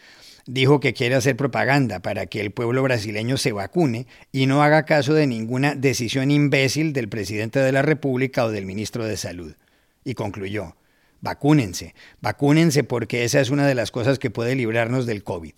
Dijo 0.47 0.81
que 0.81 0.95
quiere 0.95 1.15
hacer 1.15 1.37
propaganda 1.37 2.01
para 2.01 2.27
que 2.27 2.41
el 2.41 2.51
pueblo 2.51 2.83
brasileño 2.83 3.37
se 3.37 3.53
vacune 3.53 4.07
y 4.33 4.47
no 4.47 4.63
haga 4.63 4.87
caso 4.87 5.13
de 5.13 5.27
ninguna 5.27 5.75
decisión 5.75 6.31
imbécil 6.31 6.95
del 6.95 7.11
presidente 7.11 7.61
de 7.61 7.73
la 7.73 7.83
República 7.83 8.47
o 8.47 8.51
del 8.51 8.65
ministro 8.65 9.05
de 9.05 9.19
Salud. 9.19 9.55
Y 10.03 10.15
concluyó, 10.15 10.75
vacúnense, 11.21 11.95
vacúnense 12.21 12.85
porque 12.85 13.25
esa 13.25 13.41
es 13.41 13.51
una 13.51 13.67
de 13.67 13.75
las 13.75 13.91
cosas 13.91 14.19
que 14.19 14.31
puede 14.31 14.55
librarnos 14.55 15.07
del 15.07 15.23
COVID. 15.23 15.55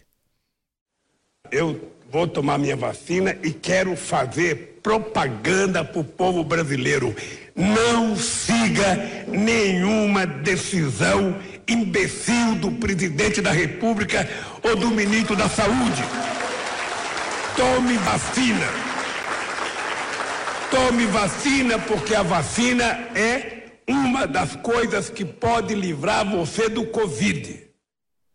vou 2.13 2.29
tomar 2.29 2.59
minha 2.59 2.77
vacina 2.77 3.35
e 3.43 3.53
quero 3.53 3.97
fazer 3.97 4.81
propaganda 4.83 5.83
para 5.83 6.01
o 6.01 6.05
povo 6.05 6.45
brasileiro. 6.45 7.17
Não 7.57 8.15
siga 8.15 9.25
nenhuma 9.27 10.27
decisão 10.27 11.35
imbecil 11.67 12.57
do 12.57 12.71
presidente 12.73 13.41
da 13.41 13.51
República 13.51 14.29
ou 14.63 14.77
do 14.77 14.91
ministro 14.91 15.35
da 15.35 15.49
Saúde. 15.49 16.05
Tome 17.57 17.97
vacina. 17.97 18.67
Tome 20.71 21.07
vacina, 21.07 21.79
porque 21.79 22.15
a 22.15 22.23
vacina 22.23 23.09
é 23.15 23.62
uma 23.89 24.27
das 24.27 24.57
coisas 24.57 25.11
que 25.11 25.25
pode 25.25 25.75
livrar 25.75 26.29
você 26.31 26.69
do 26.69 26.87
Covid. 26.87 27.73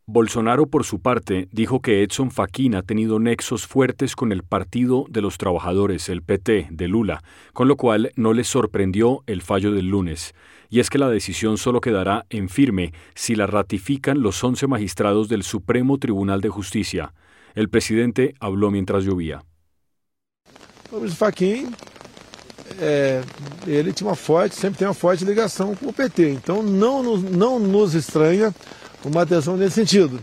Bolsonaro, 0.09 0.67
por 0.67 0.85
su 0.85 1.01
parte, 1.01 1.49
dijo 1.51 1.81
que 1.81 2.01
Edson 2.01 2.31
Fachin 2.31 2.75
ha 2.75 2.81
tenido 2.81 3.19
nexos 3.19 3.67
fuertes 3.67 4.15
con 4.15 4.31
el 4.31 4.41
Partido 4.41 5.03
de 5.09 5.21
los 5.21 5.37
Trabajadores, 5.37 6.07
el 6.07 6.21
PT, 6.21 6.69
de 6.71 6.87
Lula, 6.87 7.21
con 7.51 7.67
lo 7.67 7.75
cual 7.75 8.13
no 8.15 8.31
le 8.31 8.45
sorprendió 8.45 9.23
el 9.27 9.41
fallo 9.41 9.73
del 9.73 9.89
lunes. 9.89 10.33
Y 10.69 10.79
es 10.79 10.89
que 10.89 10.97
la 10.97 11.09
decisión 11.09 11.57
solo 11.57 11.81
quedará 11.81 12.25
en 12.29 12.47
firme 12.47 12.93
si 13.15 13.35
la 13.35 13.47
ratifican 13.47 14.21
los 14.21 14.41
11 14.41 14.67
magistrados 14.67 15.27
del 15.27 15.43
Supremo 15.43 15.97
Tribunal 15.97 16.39
de 16.39 16.49
Justicia. 16.49 17.13
El 17.53 17.67
presidente 17.67 18.33
habló 18.39 18.71
mientras 18.71 19.03
llovía. 19.03 19.43
Fachin, 21.17 21.75
é, 22.79 23.21
ele 23.65 23.91
tinha 23.93 24.07
uma 24.07 24.15
forte, 24.15 24.55
sempre 24.55 24.79
tem 24.79 24.87
uma 24.87 24.93
forte 24.93 25.25
ligação 25.25 25.75
com 25.75 25.87
o 25.87 25.93
PT. 25.93 26.31
Então 26.31 26.61
não 26.61 27.03
nos, 27.03 27.23
não 27.23 27.59
nos 27.59 27.93
estranha 27.93 28.53
uma 29.03 29.21
adesão 29.21 29.57
nesse 29.57 29.75
sentido. 29.75 30.21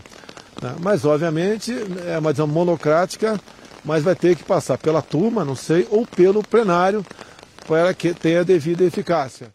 Né? 0.61 0.75
Mas, 0.79 1.05
obviamente, 1.05 1.73
é 2.05 2.17
uma 2.17 2.29
adesão 2.29 2.47
monocrática, 2.47 3.39
mas 3.83 4.03
vai 4.03 4.15
ter 4.15 4.35
que 4.35 4.43
passar 4.43 4.77
pela 4.77 5.01
turma, 5.01 5.45
não 5.45 5.55
sei, 5.55 5.87
ou 5.89 6.05
pelo 6.05 6.43
plenário, 6.43 7.05
para 7.67 7.93
que 7.93 8.13
tenha 8.13 8.43
devida 8.43 8.83
eficácia. 8.83 9.49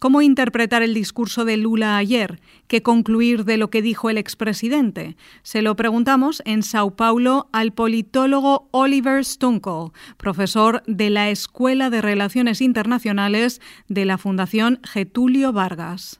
¿Cómo 0.00 0.22
interpretar 0.22 0.82
el 0.82 0.94
discurso 0.94 1.44
de 1.44 1.58
Lula 1.58 1.98
ayer? 1.98 2.40
¿Qué 2.68 2.82
concluir 2.82 3.44
de 3.44 3.58
lo 3.58 3.68
que 3.68 3.82
dijo 3.82 4.08
el 4.08 4.16
expresidente? 4.16 5.14
Se 5.42 5.60
lo 5.60 5.76
preguntamos 5.76 6.40
en 6.46 6.62
Sao 6.62 6.96
Paulo 6.96 7.50
al 7.52 7.72
politólogo 7.72 8.70
Oliver 8.70 9.22
Stunkel, 9.22 9.90
profesor 10.16 10.82
de 10.86 11.10
la 11.10 11.28
Escuela 11.28 11.90
de 11.90 12.00
Relaciones 12.00 12.62
Internacionales 12.62 13.60
de 13.88 14.06
la 14.06 14.16
Fundación 14.16 14.80
Getulio 14.90 15.52
Vargas. 15.52 16.18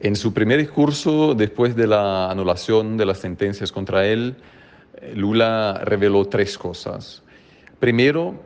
En 0.00 0.16
su 0.16 0.32
primer 0.32 0.58
discurso, 0.58 1.34
después 1.34 1.76
de 1.76 1.86
la 1.86 2.30
anulación 2.30 2.96
de 2.96 3.04
las 3.04 3.18
sentencias 3.18 3.72
contra 3.72 4.06
él, 4.06 4.36
Lula 5.14 5.82
reveló 5.84 6.24
tres 6.24 6.56
cosas. 6.56 7.22
Primero, 7.78 8.42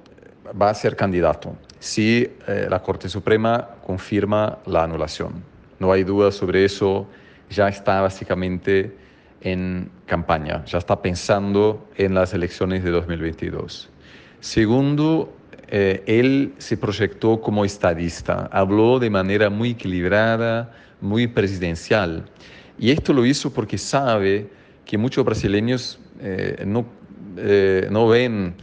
va 0.60 0.70
a 0.70 0.75
ser 0.75 0.96
candidato 0.96 1.56
si 1.78 2.28
eh, 2.47 2.66
la 2.68 2.80
Corte 2.82 3.08
Suprema 3.08 3.68
confirma 3.87 4.58
la 4.66 4.85
anulación. 4.85 5.42
No 5.78 5.92
hay 5.92 6.04
duda 6.04 6.32
sobre 6.32 6.64
eso, 6.64 7.06
ya 7.50 7.68
está 7.68 8.00
básicamente 8.00 8.97
en 9.40 9.90
campaña, 10.06 10.64
ya 10.64 10.78
está 10.78 11.00
pensando 11.00 11.88
en 11.97 12.14
las 12.14 12.35
elecciones 12.35 12.82
de 12.82 12.90
2022. 12.90 13.88
Segundo, 14.40 15.32
eh, 15.68 16.02
él 16.06 16.54
se 16.58 16.76
proyectó 16.76 17.40
como 17.40 17.64
estadista, 17.64 18.49
habló 18.50 18.99
de 18.99 19.11
manera 19.11 19.50
muy 19.50 19.70
equilibrada, 19.70 20.73
muy 21.00 21.28
presidencial. 21.28 22.25
Y 22.78 22.90
esto 22.90 23.12
lo 23.12 23.25
hizo 23.25 23.52
porque 23.52 23.78
sabe 23.78 24.49
que 24.85 24.99
muchos 24.99 25.25
brasileños 25.25 26.00
eh, 26.20 26.64
no, 26.66 26.87
no 27.90 28.08
ven 28.08 28.54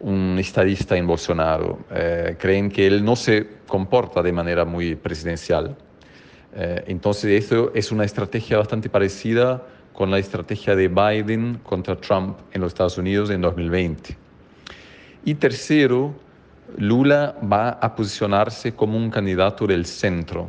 un 0.00 0.36
estadista 0.38 0.96
en 0.96 1.06
Bolsonaro, 1.06 1.78
eh, 1.90 2.36
creen 2.38 2.70
que 2.70 2.86
él 2.86 3.04
no 3.04 3.16
se 3.16 3.46
comporta 3.66 4.22
de 4.22 4.32
manera 4.32 4.64
muy 4.64 4.94
presidencial. 4.94 5.76
entonces, 6.86 7.44
esto 7.44 7.70
es 7.74 7.92
una 7.92 8.04
estrategia 8.04 8.56
bastante 8.56 8.88
parecida 8.88 9.62
con 9.92 10.10
la 10.10 10.18
estrategia 10.18 10.74
de 10.74 10.88
Biden 10.88 11.60
contra 11.62 11.96
Trump 11.96 12.38
en 12.52 12.62
los 12.62 12.72
Estados 12.72 12.96
Unidos 12.96 13.28
en 13.28 13.42
2020. 13.42 14.16
Y 15.26 15.34
tercero, 15.34 16.14
Lula 16.78 17.36
va 17.42 17.70
a 17.70 17.94
posicionarse 17.94 18.72
como 18.72 18.96
un 18.96 19.10
candidato 19.10 19.66
del 19.66 19.84
centro, 19.84 20.48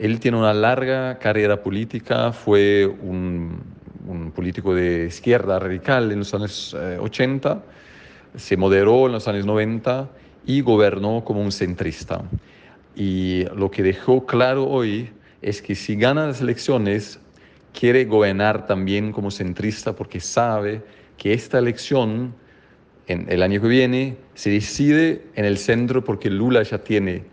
él 0.00 0.18
tiene 0.18 0.38
una 0.38 0.54
larga 0.54 1.18
carrera 1.18 1.62
política, 1.62 2.32
fue 2.32 2.86
un, 2.86 3.60
político 4.34 4.74
de 4.74 5.06
izquierda 5.06 5.58
radical 5.58 6.10
en 6.10 6.20
los 6.20 6.32
años 6.32 6.74
80, 6.74 7.52
eh, 7.52 7.56
se 8.36 8.56
moderó 8.56 9.06
en 9.06 9.12
los 9.12 9.28
años 9.28 9.46
90 9.46 10.08
y 10.46 10.60
gobernó 10.60 11.24
como 11.24 11.40
un 11.42 11.52
centrista. 11.52 12.22
Y 12.96 13.44
lo 13.56 13.70
que 13.70 13.82
dejó 13.82 14.26
claro 14.26 14.66
hoy 14.66 15.10
es 15.42 15.62
que 15.62 15.74
si 15.74 15.96
gana 15.96 16.26
las 16.26 16.40
elecciones, 16.40 17.20
quiere 17.72 18.04
gobernar 18.04 18.66
también 18.66 19.12
como 19.12 19.30
centrista 19.30 19.94
porque 19.94 20.20
sabe 20.20 20.82
que 21.16 21.32
esta 21.32 21.58
elección 21.58 22.34
en 23.06 23.26
el 23.28 23.42
año 23.42 23.60
que 23.60 23.68
viene 23.68 24.16
se 24.34 24.50
decide 24.50 25.26
en 25.34 25.44
el 25.44 25.58
centro 25.58 26.04
porque 26.04 26.30
Lula 26.30 26.62
ya 26.62 26.78
tiene 26.78 27.24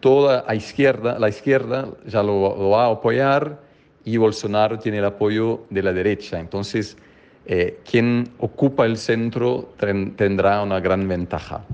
toda 0.00 0.44
a 0.46 0.54
izquierda, 0.54 1.18
la 1.18 1.28
izquierda 1.28 1.88
ya 2.06 2.22
lo, 2.22 2.70
va 2.70 2.86
a 2.86 2.92
apoyar 2.92 3.60
y 4.04 4.16
Bolsonaro 4.16 4.78
tiene 4.78 4.98
el 4.98 5.04
apoyo 5.04 5.64
de 5.70 5.82
la 5.82 5.92
derecha. 5.92 6.38
Entonces, 6.38 6.96
eh, 7.50 7.80
quien 7.90 8.28
ocupa 8.38 8.84
el 8.84 8.98
centro 8.98 9.74
tendrá 10.16 10.62
una 10.62 10.80
gran 10.80 11.08
ventaja. 11.08 11.64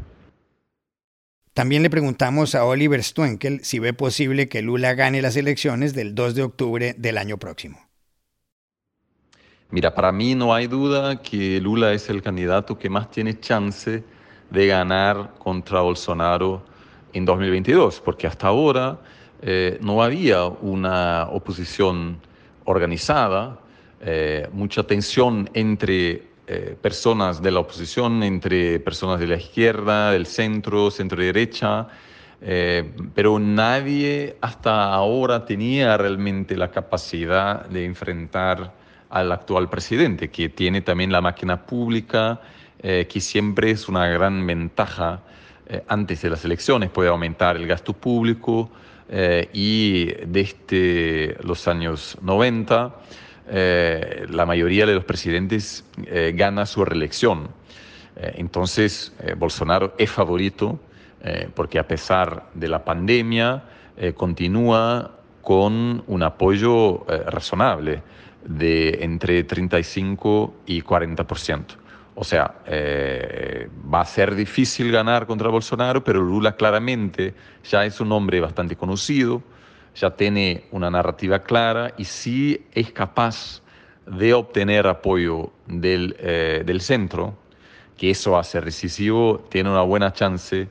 También 1.53 1.83
le 1.83 1.91
preguntamos 1.91 2.55
a 2.55 2.65
Oliver 2.65 3.03
Stuenkel 3.03 3.65
si 3.65 3.81
ve 3.81 3.93
posible 3.93 4.49
que 4.49 4.63
Lula 4.63 4.95
gane 4.95 5.21
las 5.21 5.37
elecciones 5.37 5.93
del 5.93 6.15
2 6.15 6.37
de 6.37 6.43
octubre 6.45 6.95
del 6.97 7.19
año 7.19 7.39
próximo. 7.39 7.79
Mira, 9.71 9.93
para 9.93 10.13
mí 10.13 10.37
no 10.37 10.55
hay 10.55 10.69
duda 10.69 11.21
que 11.21 11.61
Lula 11.61 11.93
es 11.93 12.09
el 12.09 12.23
candidato 12.23 12.79
que 12.79 12.89
más 12.89 13.11
tiene 13.11 13.41
chance 13.41 14.05
de 14.51 14.67
ganar 14.69 15.35
contra 15.39 15.81
Bolsonaro 15.81 16.65
en 17.13 17.25
2022, 17.25 18.01
porque 18.01 18.29
hasta 18.29 18.47
ahora 18.47 19.01
eh, 19.43 19.79
no 19.81 20.05
había 20.05 20.45
una 20.45 21.29
oposición 21.31 22.21
organizada, 22.65 23.59
eh, 24.05 24.49
mucha 24.53 24.85
tensión 24.85 25.51
entre 25.55 26.23
eh, 26.47 26.77
personas 26.81 27.43
de 27.43 27.51
la 27.51 27.61
oposición, 27.61 28.23
entre 28.23 28.79
personas 28.81 29.19
de 29.19 29.27
la 29.27 29.37
izquierda, 29.37 30.13
del 30.13 30.27
centro, 30.27 30.91
centro 30.91 31.21
derecha, 31.23 31.89
pero 33.15 33.39
nadie 33.39 34.37
hasta 34.43 34.93
ahora 34.93 35.47
tenía 35.47 35.97
realmente 35.97 36.59
la 36.59 36.71
capacidad 36.71 37.65
de 37.69 37.87
enfrentar 37.87 38.71
al 39.15 39.31
actual 39.33 39.71
presidente, 39.71 40.29
que 40.29 40.49
tiene 40.49 40.81
también 40.81 41.13
la 41.13 41.21
máquina 41.21 41.65
pública, 41.65 42.41
eh, 42.83 43.07
que 43.09 43.21
siempre 43.21 43.71
es 43.71 43.89
una 43.89 44.09
gran 44.09 44.45
ventaja 44.47 45.21
eh, 45.67 45.83
antes 45.89 46.21
de 46.21 46.31
las 46.31 46.45
elecciones, 46.45 46.91
puede 46.91 47.09
aumentar 47.09 47.57
el 47.57 47.67
gasto 47.67 47.93
público 47.93 48.71
eh, 49.09 49.49
y 49.53 50.07
desde 50.27 51.37
los 51.45 51.67
años 51.69 52.19
90 52.21 52.93
la 53.47 54.47
mayoría 54.47 54.87
de 54.87 54.95
los 54.95 55.05
presidentes 55.05 55.85
gana 56.35 56.65
su 56.65 56.85
reelección. 56.85 57.49
entonces 58.17 59.13
Bolsonaro 59.37 59.95
es 59.99 60.11
favorito 60.11 60.81
porque 61.55 61.79
a 61.79 61.87
pesar 61.87 62.47
de 62.55 62.69
la 62.69 62.85
pandemia 62.85 63.65
continúa 64.17 65.11
con 65.43 66.05
un 66.07 66.23
apoyo 66.23 67.05
razonable 67.27 68.03
de 68.47 68.99
entre 69.03 69.45
35 69.45 70.55
y 70.67 70.83
40%. 70.83 71.65
O 72.17 72.23
sea, 72.23 72.55
eh, 72.67 73.69
va 73.93 74.03
a 74.03 74.05
ser 74.05 74.35
difícil 74.35 74.93
ganar 74.93 75.27
contra 75.27 75.49
Bolsonaro, 75.49 76.05
pero 76.05 76.21
Lula 76.21 76.55
claramente 76.55 77.35
ya 77.65 77.85
es 77.85 78.01
un 78.01 78.13
hombre 78.13 78.41
bastante 78.41 78.77
conocido, 78.77 79.43
ya 79.95 80.11
tiene 80.17 80.65
una 80.71 80.91
narrativa 80.91 81.43
clara 81.43 81.95
y 81.97 82.05
sí 82.05 82.67
es 82.73 82.93
capaz 82.93 83.63
de 84.07 84.35
obtener 84.35 84.87
apoyo 84.87 85.53
del, 85.67 86.17
eh, 86.19 86.63
del 86.65 86.81
centro, 86.81 87.37
que 87.97 88.11
eso 88.11 88.43
ser 88.43 88.65
decisivo, 88.65 89.47
tiene 89.49 89.71
una 89.71 89.83
buena 89.83 90.13
chance 90.13 90.69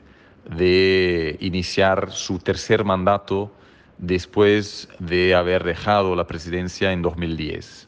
de 0.56 1.38
iniciar 1.40 2.12
su 2.12 2.40
tercer 2.40 2.84
mandato 2.84 3.52
después 3.98 4.90
de 5.00 5.34
haber 5.34 5.64
dejado 5.64 6.16
la 6.16 6.28
presidencia 6.28 6.92
en 6.92 7.02
2010. 7.02 7.88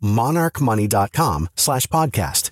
monarchmoney.com 0.00 1.46
slash 1.54 1.86
podcast. 1.86 2.50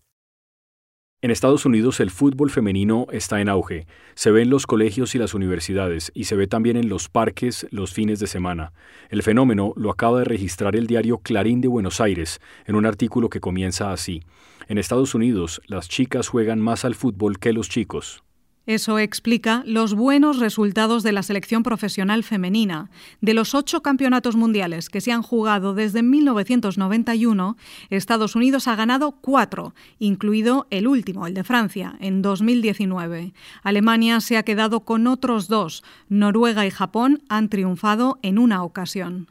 En 1.24 1.30
Estados 1.30 1.64
Unidos 1.64 2.00
el 2.00 2.10
fútbol 2.10 2.50
femenino 2.50 3.06
está 3.10 3.40
en 3.40 3.48
auge. 3.48 3.86
Se 4.14 4.30
ve 4.30 4.42
en 4.42 4.50
los 4.50 4.66
colegios 4.66 5.14
y 5.14 5.18
las 5.18 5.32
universidades 5.32 6.12
y 6.14 6.24
se 6.24 6.36
ve 6.36 6.46
también 6.46 6.76
en 6.76 6.90
los 6.90 7.08
parques 7.08 7.66
los 7.70 7.94
fines 7.94 8.18
de 8.18 8.26
semana. 8.26 8.74
El 9.08 9.22
fenómeno 9.22 9.72
lo 9.76 9.90
acaba 9.90 10.18
de 10.18 10.26
registrar 10.26 10.76
el 10.76 10.86
diario 10.86 11.18
Clarín 11.18 11.62
de 11.62 11.68
Buenos 11.68 12.02
Aires 12.02 12.40
en 12.66 12.74
un 12.74 12.84
artículo 12.84 13.30
que 13.30 13.40
comienza 13.40 13.90
así. 13.90 14.22
En 14.68 14.76
Estados 14.76 15.14
Unidos 15.14 15.62
las 15.66 15.88
chicas 15.88 16.28
juegan 16.28 16.60
más 16.60 16.84
al 16.84 16.94
fútbol 16.94 17.38
que 17.38 17.52
los 17.52 17.68
chicos. 17.68 18.23
Eso 18.66 18.98
explica 18.98 19.62
los 19.66 19.92
buenos 19.92 20.38
resultados 20.38 21.02
de 21.02 21.12
la 21.12 21.22
selección 21.22 21.62
profesional 21.62 22.24
femenina. 22.24 22.90
De 23.20 23.34
los 23.34 23.54
ocho 23.54 23.82
campeonatos 23.82 24.36
mundiales 24.36 24.88
que 24.88 25.02
se 25.02 25.12
han 25.12 25.22
jugado 25.22 25.74
desde 25.74 26.02
1991, 26.02 27.58
Estados 27.90 28.34
Unidos 28.34 28.66
ha 28.66 28.74
ganado 28.74 29.12
cuatro, 29.20 29.74
incluido 29.98 30.66
el 30.70 30.86
último, 30.86 31.26
el 31.26 31.34
de 31.34 31.44
Francia, 31.44 31.96
en 32.00 32.22
2019. 32.22 33.34
Alemania 33.62 34.20
se 34.22 34.38
ha 34.38 34.44
quedado 34.44 34.80
con 34.80 35.06
otros 35.08 35.48
dos. 35.48 35.84
Noruega 36.08 36.66
y 36.66 36.70
Japón 36.70 37.22
han 37.28 37.50
triunfado 37.50 38.18
en 38.22 38.38
una 38.38 38.62
ocasión. 38.62 39.28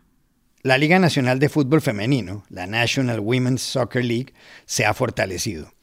La 0.62 0.78
Liga 0.78 1.00
Nacional 1.00 1.40
de 1.40 1.50
Fútbol 1.50 1.82
Femenino, 1.82 2.44
la 2.50 2.68
National 2.68 3.20
Women's 3.20 3.64
Soccer 3.64 4.06
League, 4.06 4.34
se 4.66 4.86
ha 4.86 4.94
fortalecido 4.94 5.74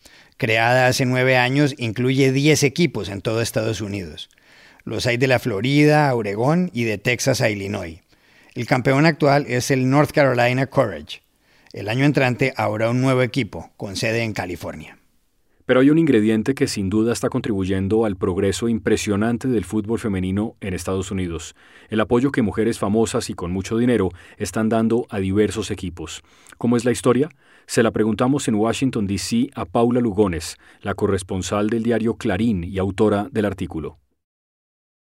creada 0.41 0.87
hace 0.87 1.05
nueve 1.05 1.37
años, 1.37 1.75
incluye 1.77 2.33
10 2.33 2.63
equipos 2.63 3.11
en 3.11 3.21
todo 3.21 3.43
Estados 3.43 3.83
Unidos. 3.83 4.31
Los 4.85 5.05
hay 5.05 5.19
de 5.19 5.27
la 5.27 5.39
Florida 5.39 6.09
a 6.09 6.15
Oregón 6.15 6.71
y 6.73 6.85
de 6.85 6.97
Texas 6.97 7.43
a 7.43 7.51
Illinois. 7.51 8.01
El 8.55 8.67
campeón 8.67 9.05
actual 9.05 9.45
es 9.49 9.71
el 9.71 9.91
North 9.91 10.13
Carolina 10.13 10.67
Courage. 10.67 11.21
El 11.75 11.91
año 11.91 12.07
entrante 12.07 12.55
habrá 12.57 12.89
un 12.89 13.03
nuevo 13.03 13.21
equipo 13.21 13.71
con 13.77 13.97
sede 13.97 14.23
en 14.23 14.33
California. 14.33 14.97
Pero 15.71 15.79
hay 15.79 15.91
un 15.91 15.99
ingrediente 15.99 16.57
que 16.57 16.67
sin 16.67 16.91
duda 16.91 17.13
está 17.13 17.29
contribuyendo 17.29 18.05
al 18.05 18.17
progreso 18.17 18.69
impresionante 18.69 19.47
del 19.47 19.65
fútbol 19.65 20.01
femenino 20.01 20.57
en 20.61 20.75
Estados 20.75 21.13
Unidos, 21.13 21.55
el 21.91 22.01
apoyo 22.01 22.33
que 22.33 22.43
mujeres 22.43 22.81
famosas 22.81 23.31
y 23.31 23.35
con 23.35 23.53
mucho 23.53 23.79
dinero 23.79 24.09
están 24.37 24.69
dando 24.69 25.07
a 25.11 25.21
diversos 25.21 25.71
equipos. 25.71 26.23
¿Cómo 26.59 26.77
es 26.77 26.85
la 26.85 26.91
historia? 26.91 27.29
Se 27.69 27.85
la 27.85 27.93
preguntamos 27.93 28.49
en 28.49 28.57
Washington, 28.57 29.07
D.C. 29.07 29.51
a 29.55 29.65
Paula 29.65 30.01
Lugones, 30.01 30.57
la 30.81 30.95
corresponsal 30.95 31.71
del 31.71 31.85
diario 31.85 32.17
Clarín 32.17 32.65
y 32.65 32.81
autora 32.81 33.29
del 33.31 33.45
artículo. 33.45 34.01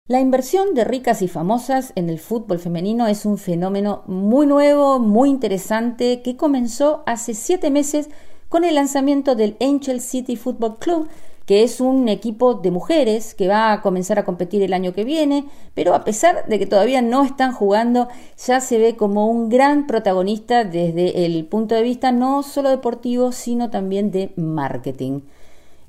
La 0.06 0.20
inversión 0.20 0.74
de 0.74 0.84
ricas 0.84 1.22
y 1.22 1.28
famosas 1.28 1.94
en 1.96 2.10
el 2.10 2.18
fútbol 2.18 2.58
femenino 2.58 3.06
es 3.06 3.24
un 3.24 3.38
fenómeno 3.38 4.02
muy 4.06 4.46
nuevo, 4.46 4.98
muy 4.98 5.30
interesante, 5.30 6.20
que 6.22 6.36
comenzó 6.36 7.04
hace 7.06 7.32
siete 7.32 7.70
meses 7.70 8.10
con 8.52 8.64
el 8.64 8.74
lanzamiento 8.74 9.34
del 9.34 9.56
Angel 9.62 10.02
City 10.02 10.36
Football 10.36 10.76
Club, 10.78 11.08
que 11.46 11.62
es 11.62 11.80
un 11.80 12.10
equipo 12.10 12.52
de 12.52 12.70
mujeres 12.70 13.34
que 13.34 13.48
va 13.48 13.72
a 13.72 13.80
comenzar 13.80 14.18
a 14.18 14.26
competir 14.26 14.60
el 14.60 14.74
año 14.74 14.92
que 14.92 15.04
viene, 15.04 15.46
pero 15.72 15.94
a 15.94 16.04
pesar 16.04 16.44
de 16.46 16.58
que 16.58 16.66
todavía 16.66 17.00
no 17.00 17.24
están 17.24 17.54
jugando, 17.54 18.08
ya 18.36 18.60
se 18.60 18.76
ve 18.76 18.94
como 18.94 19.26
un 19.26 19.48
gran 19.48 19.86
protagonista 19.86 20.64
desde 20.64 21.24
el 21.24 21.46
punto 21.46 21.74
de 21.74 21.82
vista 21.82 22.12
no 22.12 22.42
solo 22.42 22.68
deportivo, 22.68 23.32
sino 23.32 23.70
también 23.70 24.10
de 24.10 24.34
marketing. 24.36 25.22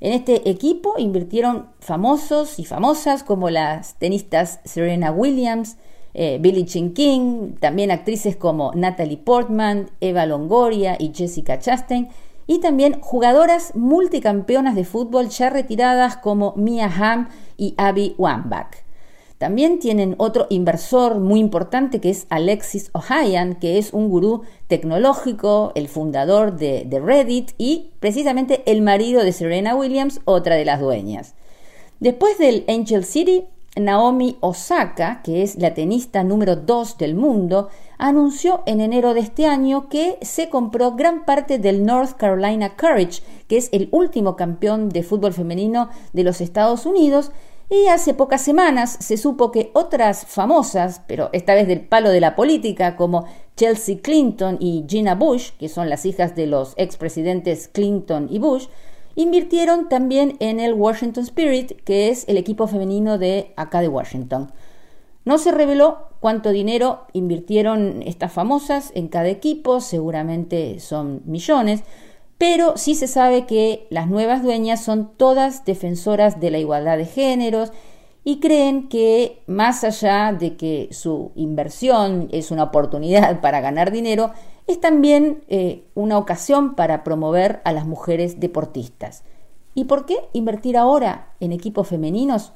En 0.00 0.14
este 0.14 0.48
equipo 0.48 0.94
invirtieron 0.96 1.66
famosos 1.80 2.58
y 2.58 2.64
famosas 2.64 3.24
como 3.24 3.50
las 3.50 3.96
tenistas 3.96 4.60
Serena 4.64 5.12
Williams, 5.12 5.76
eh, 6.14 6.38
Billie 6.40 6.64
Jean 6.64 6.94
King, 6.94 7.56
también 7.60 7.90
actrices 7.90 8.36
como 8.36 8.72
Natalie 8.74 9.18
Portman, 9.18 9.90
Eva 10.00 10.24
Longoria 10.24 10.96
y 10.98 11.12
Jessica 11.14 11.58
Chastain, 11.58 12.08
y 12.46 12.60
también 12.60 13.00
jugadoras 13.00 13.74
multicampeonas 13.74 14.74
de 14.74 14.84
fútbol 14.84 15.28
ya 15.28 15.50
retiradas 15.50 16.16
como 16.16 16.54
Mia 16.56 16.86
Hamm 16.86 17.28
y 17.56 17.74
Abby 17.76 18.14
Wambach. 18.18 18.84
También 19.38 19.78
tienen 19.78 20.14
otro 20.18 20.46
inversor 20.48 21.18
muy 21.18 21.40
importante 21.40 22.00
que 22.00 22.08
es 22.08 22.26
Alexis 22.30 22.90
Ohanian, 22.92 23.56
que 23.56 23.78
es 23.78 23.92
un 23.92 24.08
gurú 24.08 24.42
tecnológico, 24.68 25.72
el 25.74 25.88
fundador 25.88 26.56
de, 26.56 26.84
de, 26.86 27.00
Reddit 27.00 27.50
y 27.58 27.90
precisamente 28.00 28.62
el 28.66 28.80
marido 28.80 29.22
de 29.22 29.32
Serena 29.32 29.74
Williams, 29.74 30.20
otra 30.24 30.54
de 30.54 30.64
las 30.64 30.80
dueñas. 30.80 31.34
Después 32.00 32.38
del 32.38 32.64
Angel 32.68 33.04
City, 33.04 33.44
Naomi 33.76 34.36
Osaka, 34.40 35.20
que 35.22 35.42
es 35.42 35.56
la 35.56 35.74
tenista 35.74 36.22
número 36.22 36.56
2 36.56 36.96
del 36.96 37.14
mundo, 37.14 37.68
anunció 37.98 38.62
en 38.66 38.80
enero 38.80 39.14
de 39.14 39.20
este 39.20 39.46
año 39.46 39.88
que 39.88 40.18
se 40.22 40.48
compró 40.48 40.92
gran 40.92 41.24
parte 41.24 41.58
del 41.58 41.84
North 41.84 42.16
Carolina 42.16 42.76
Courage, 42.76 43.22
que 43.48 43.56
es 43.56 43.68
el 43.72 43.88
último 43.92 44.36
campeón 44.36 44.88
de 44.88 45.02
fútbol 45.02 45.32
femenino 45.32 45.88
de 46.12 46.24
los 46.24 46.40
Estados 46.40 46.86
Unidos, 46.86 47.32
y 47.70 47.86
hace 47.88 48.12
pocas 48.12 48.42
semanas 48.42 48.96
se 49.00 49.16
supo 49.16 49.50
que 49.50 49.70
otras 49.72 50.26
famosas, 50.26 51.00
pero 51.06 51.30
esta 51.32 51.54
vez 51.54 51.66
del 51.66 51.80
palo 51.80 52.10
de 52.10 52.20
la 52.20 52.36
política, 52.36 52.94
como 52.94 53.24
Chelsea 53.56 53.98
Clinton 54.02 54.58
y 54.60 54.84
Gina 54.88 55.14
Bush, 55.14 55.50
que 55.58 55.68
son 55.68 55.88
las 55.88 56.04
hijas 56.04 56.36
de 56.36 56.46
los 56.46 56.74
expresidentes 56.76 57.68
Clinton 57.68 58.28
y 58.30 58.38
Bush, 58.38 58.66
invirtieron 59.14 59.88
también 59.88 60.36
en 60.40 60.60
el 60.60 60.74
Washington 60.74 61.24
Spirit, 61.24 61.72
que 61.84 62.10
es 62.10 62.28
el 62.28 62.36
equipo 62.36 62.66
femenino 62.66 63.16
de 63.16 63.52
acá 63.56 63.80
de 63.80 63.88
Washington. 63.88 64.52
No 65.24 65.38
se 65.38 65.52
reveló 65.52 66.08
cuánto 66.20 66.50
dinero 66.50 67.06
invirtieron 67.12 68.02
estas 68.02 68.32
famosas 68.32 68.92
en 68.94 69.08
cada 69.08 69.28
equipo, 69.28 69.80
seguramente 69.80 70.80
son 70.80 71.22
millones, 71.24 71.82
pero 72.38 72.76
sí 72.76 72.94
se 72.94 73.06
sabe 73.06 73.46
que 73.46 73.86
las 73.90 74.08
nuevas 74.08 74.42
dueñas 74.42 74.82
son 74.82 75.12
todas 75.16 75.64
defensoras 75.64 76.40
de 76.40 76.50
la 76.50 76.58
igualdad 76.58 76.98
de 76.98 77.06
géneros 77.06 77.72
y 78.24 78.40
creen 78.40 78.88
que 78.88 79.42
más 79.46 79.84
allá 79.84 80.32
de 80.32 80.56
que 80.56 80.88
su 80.92 81.32
inversión 81.36 82.28
es 82.32 82.50
una 82.50 82.64
oportunidad 82.64 83.40
para 83.42 83.60
ganar 83.60 83.92
dinero, 83.92 84.32
es 84.66 84.80
también 84.80 85.44
eh, 85.48 85.84
una 85.94 86.18
ocasión 86.18 86.74
para 86.74 87.04
promover 87.04 87.60
a 87.64 87.72
las 87.72 87.86
mujeres 87.86 88.40
deportistas. 88.40 89.24
¿Y 89.74 89.84
por 89.84 90.06
qué 90.06 90.16
invertir 90.32 90.76
ahora 90.76 91.34
en 91.40 91.52
equipos 91.52 91.88
femeninos? 91.88 92.52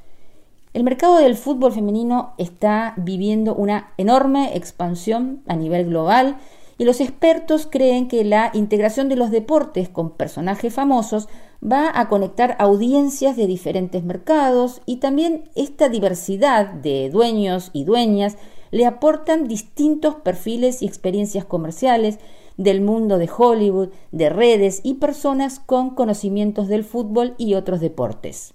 El 0.74 0.84
mercado 0.84 1.16
del 1.16 1.36
fútbol 1.36 1.72
femenino 1.72 2.34
está 2.36 2.94
viviendo 2.98 3.54
una 3.54 3.92
enorme 3.96 4.54
expansión 4.56 5.42
a 5.46 5.56
nivel 5.56 5.86
global 5.86 6.36
y 6.76 6.84
los 6.84 7.00
expertos 7.00 7.66
creen 7.66 8.06
que 8.06 8.24
la 8.24 8.50
integración 8.54 9.08
de 9.08 9.16
los 9.16 9.30
deportes 9.30 9.88
con 9.88 10.10
personajes 10.10 10.72
famosos 10.72 11.28
va 11.60 11.90
a 11.98 12.08
conectar 12.08 12.54
audiencias 12.60 13.36
de 13.36 13.46
diferentes 13.46 14.04
mercados 14.04 14.82
y 14.86 14.96
también 14.96 15.50
esta 15.56 15.88
diversidad 15.88 16.66
de 16.66 17.10
dueños 17.10 17.70
y 17.72 17.84
dueñas 17.84 18.36
le 18.70 18.84
aportan 18.84 19.48
distintos 19.48 20.16
perfiles 20.16 20.82
y 20.82 20.86
experiencias 20.86 21.46
comerciales 21.46 22.18
del 22.58 22.82
mundo 22.82 23.18
de 23.18 23.30
Hollywood, 23.34 23.88
de 24.12 24.28
redes 24.28 24.80
y 24.84 24.94
personas 24.94 25.60
con 25.60 25.94
conocimientos 25.94 26.68
del 26.68 26.84
fútbol 26.84 27.34
y 27.38 27.54
otros 27.54 27.80
deportes. 27.80 28.54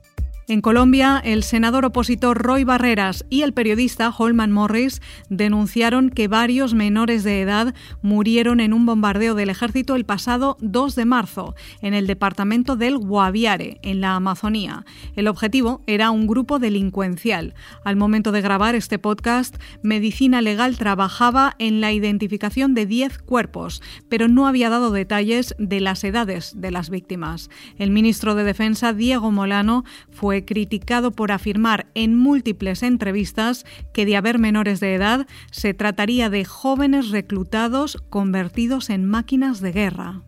En 0.51 0.59
Colombia, 0.59 1.21
el 1.23 1.43
senador 1.43 1.85
opositor 1.85 2.37
Roy 2.37 2.65
Barreras 2.65 3.23
y 3.29 3.43
el 3.43 3.53
periodista 3.53 4.09
Holman 4.09 4.51
Morris 4.51 5.01
denunciaron 5.29 6.09
que 6.09 6.27
varios 6.27 6.73
menores 6.73 7.23
de 7.23 7.39
edad 7.39 7.73
murieron 8.01 8.59
en 8.59 8.73
un 8.73 8.85
bombardeo 8.85 9.33
del 9.33 9.49
ejército 9.49 9.95
el 9.95 10.03
pasado 10.03 10.57
2 10.59 10.95
de 10.95 11.05
marzo 11.05 11.55
en 11.81 11.93
el 11.93 12.05
departamento 12.05 12.75
del 12.75 12.97
Guaviare, 12.97 13.79
en 13.81 14.01
la 14.01 14.13
Amazonía. 14.15 14.83
El 15.15 15.29
objetivo 15.29 15.83
era 15.87 16.11
un 16.11 16.27
grupo 16.27 16.59
delincuencial. 16.59 17.53
Al 17.85 17.95
momento 17.95 18.33
de 18.33 18.41
grabar 18.41 18.75
este 18.75 18.99
podcast, 18.99 19.55
Medicina 19.83 20.41
Legal 20.41 20.75
trabajaba 20.75 21.55
en 21.59 21.79
la 21.79 21.93
identificación 21.93 22.73
de 22.73 22.85
10 22.85 23.19
cuerpos, 23.19 23.81
pero 24.09 24.27
no 24.27 24.47
había 24.47 24.69
dado 24.69 24.91
detalles 24.91 25.55
de 25.59 25.79
las 25.79 26.03
edades 26.03 26.51
de 26.57 26.71
las 26.71 26.89
víctimas. 26.89 27.49
El 27.77 27.91
ministro 27.91 28.35
de 28.35 28.43
Defensa, 28.43 28.91
Diego 28.91 29.31
Molano, 29.31 29.85
fue 30.09 30.40
criticado 30.45 31.11
por 31.11 31.31
afirmar 31.31 31.87
en 31.93 32.15
múltiples 32.15 32.83
entrevistas 32.83 33.65
que 33.93 34.05
de 34.05 34.17
haber 34.17 34.39
menores 34.39 34.79
de 34.79 34.95
edad 34.95 35.27
se 35.51 35.73
trataría 35.73 36.29
de 36.29 36.45
jóvenes 36.45 37.09
reclutados 37.09 37.97
convertidos 38.09 38.89
en 38.89 39.05
máquinas 39.05 39.61
de 39.61 39.71
guerra. 39.71 40.21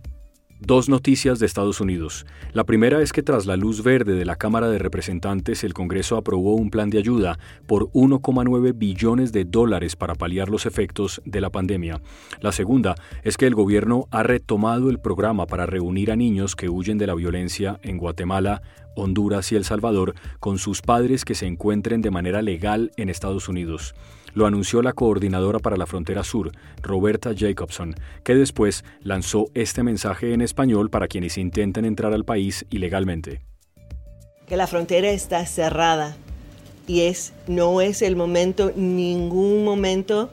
Dos 0.66 0.88
noticias 0.88 1.40
de 1.40 1.46
Estados 1.46 1.82
Unidos. 1.82 2.26
La 2.54 2.64
primera 2.64 3.02
es 3.02 3.12
que 3.12 3.22
tras 3.22 3.46
la 3.46 3.58
luz 3.58 3.84
verde 3.84 4.14
de 4.14 4.24
la 4.24 4.38
Cámara 4.38 4.70
de 4.70 4.80
Representantes, 4.80 5.66
el 5.66 5.74
Congreso 5.74 6.16
aprobó 6.16 6.56
un 6.56 6.70
plan 6.70 6.90
de 6.90 7.00
ayuda 7.00 7.38
por 7.68 7.92
1,9 7.92 8.72
billones 8.74 9.34
de 9.34 9.44
dólares 9.44 9.98
para 9.98 10.16
paliar 10.16 10.48
los 10.48 10.66
efectos 10.66 11.22
de 11.26 11.42
la 11.42 11.50
pandemia. 11.50 12.00
La 12.40 12.54
segunda 12.54 12.96
es 13.24 13.36
que 13.36 13.46
el 13.46 13.56
gobierno 13.56 14.08
ha 14.10 14.24
retomado 14.24 14.90
el 14.90 15.00
programa 15.00 15.48
para 15.48 15.66
reunir 15.66 16.12
a 16.12 16.16
niños 16.16 16.56
que 16.56 16.70
huyen 16.70 16.98
de 16.98 17.08
la 17.08 17.16
violencia 17.16 17.82
en 17.84 17.98
Guatemala, 17.98 18.62
Honduras 18.96 19.52
y 19.52 19.58
El 19.58 19.66
Salvador 19.66 20.16
con 20.40 20.60
sus 20.60 20.82
padres 20.82 21.26
que 21.26 21.36
se 21.36 21.46
encuentren 21.46 22.02
de 22.02 22.12
manera 22.12 22.42
legal 22.42 22.94
en 22.96 23.10
Estados 23.10 23.50
Unidos. 23.50 23.96
Lo 24.34 24.46
anunció 24.46 24.82
la 24.82 24.94
coordinadora 24.94 25.60
para 25.60 25.78
la 25.78 25.86
frontera 25.86 26.24
sur, 26.24 26.52
Roberta 26.82 27.32
Jacobson, 27.36 27.96
que 28.24 28.36
después 28.36 28.84
lanzó 29.02 29.46
este 29.54 29.84
mensaje 29.84 30.34
en 30.34 30.42
español 30.42 30.90
para 30.90 31.08
quienes 31.08 31.38
intenten 31.38 31.86
entrar 31.86 32.14
al 32.14 32.26
país 32.26 32.66
ilegalmente. 32.70 33.42
Que 34.48 34.58
la 34.58 34.68
frontera 34.68 35.10
está 35.10 35.46
cerrada 35.46 36.16
y 36.88 37.02
es 37.02 37.34
no 37.48 37.82
es 37.82 38.02
el 38.02 38.16
momento, 38.16 38.72
ningún 38.76 39.64
momento 39.64 40.30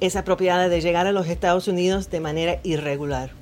es 0.00 0.16
apropiada 0.16 0.68
de 0.68 0.80
llegar 0.80 1.06
a 1.06 1.12
los 1.12 1.28
Estados 1.28 1.68
Unidos 1.68 2.10
de 2.10 2.20
manera 2.20 2.60
irregular. 2.62 3.39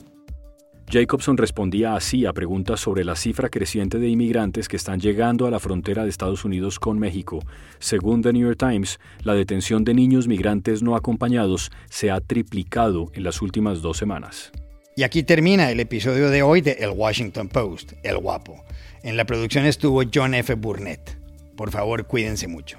Jacobson 0.91 1.37
respondía 1.37 1.95
así 1.95 2.25
a 2.25 2.33
preguntas 2.33 2.81
sobre 2.81 3.05
la 3.05 3.15
cifra 3.15 3.51
creciente 3.51 3.99
de 3.99 4.09
inmigrantes 4.09 4.69
que 4.69 4.77
están 4.77 5.01
llegando 5.01 5.47
a 5.47 5.51
la 5.51 5.61
frontera 5.61 6.05
de 6.05 6.09
Estados 6.09 6.47
Unidos 6.47 6.79
con 6.79 6.99
México. 6.99 7.41
Según 7.79 8.23
The 8.23 8.33
New 8.33 8.47
York 8.47 8.59
Times, 8.59 8.99
la 9.23 9.35
detención 9.35 9.85
de 9.85 9.93
niños 9.93 10.27
migrantes 10.27 10.83
no 10.83 10.97
acompañados 10.97 11.71
se 11.91 12.11
ha 12.11 12.21
triplicado 12.23 13.11
en 13.13 13.23
las 13.23 13.43
últimas 13.43 13.83
dos 13.83 13.99
semanas. 13.99 14.51
Y 14.97 15.03
aquí 15.03 15.23
termina 15.23 15.71
el 15.71 15.79
episodio 15.79 16.31
de 16.31 16.43
hoy 16.43 16.63
de 16.63 16.73
El 16.81 16.91
Washington 16.91 17.49
Post, 17.49 17.93
El 18.03 18.17
Guapo. 18.17 18.65
En 19.03 19.19
la 19.19 19.27
producción 19.27 19.67
estuvo 19.67 20.03
John 20.13 20.33
F. 20.33 20.55
Burnett. 20.55 21.19
Por 21.55 21.71
favor, 21.71 22.07
cuídense 22.07 22.49
mucho. 22.49 22.79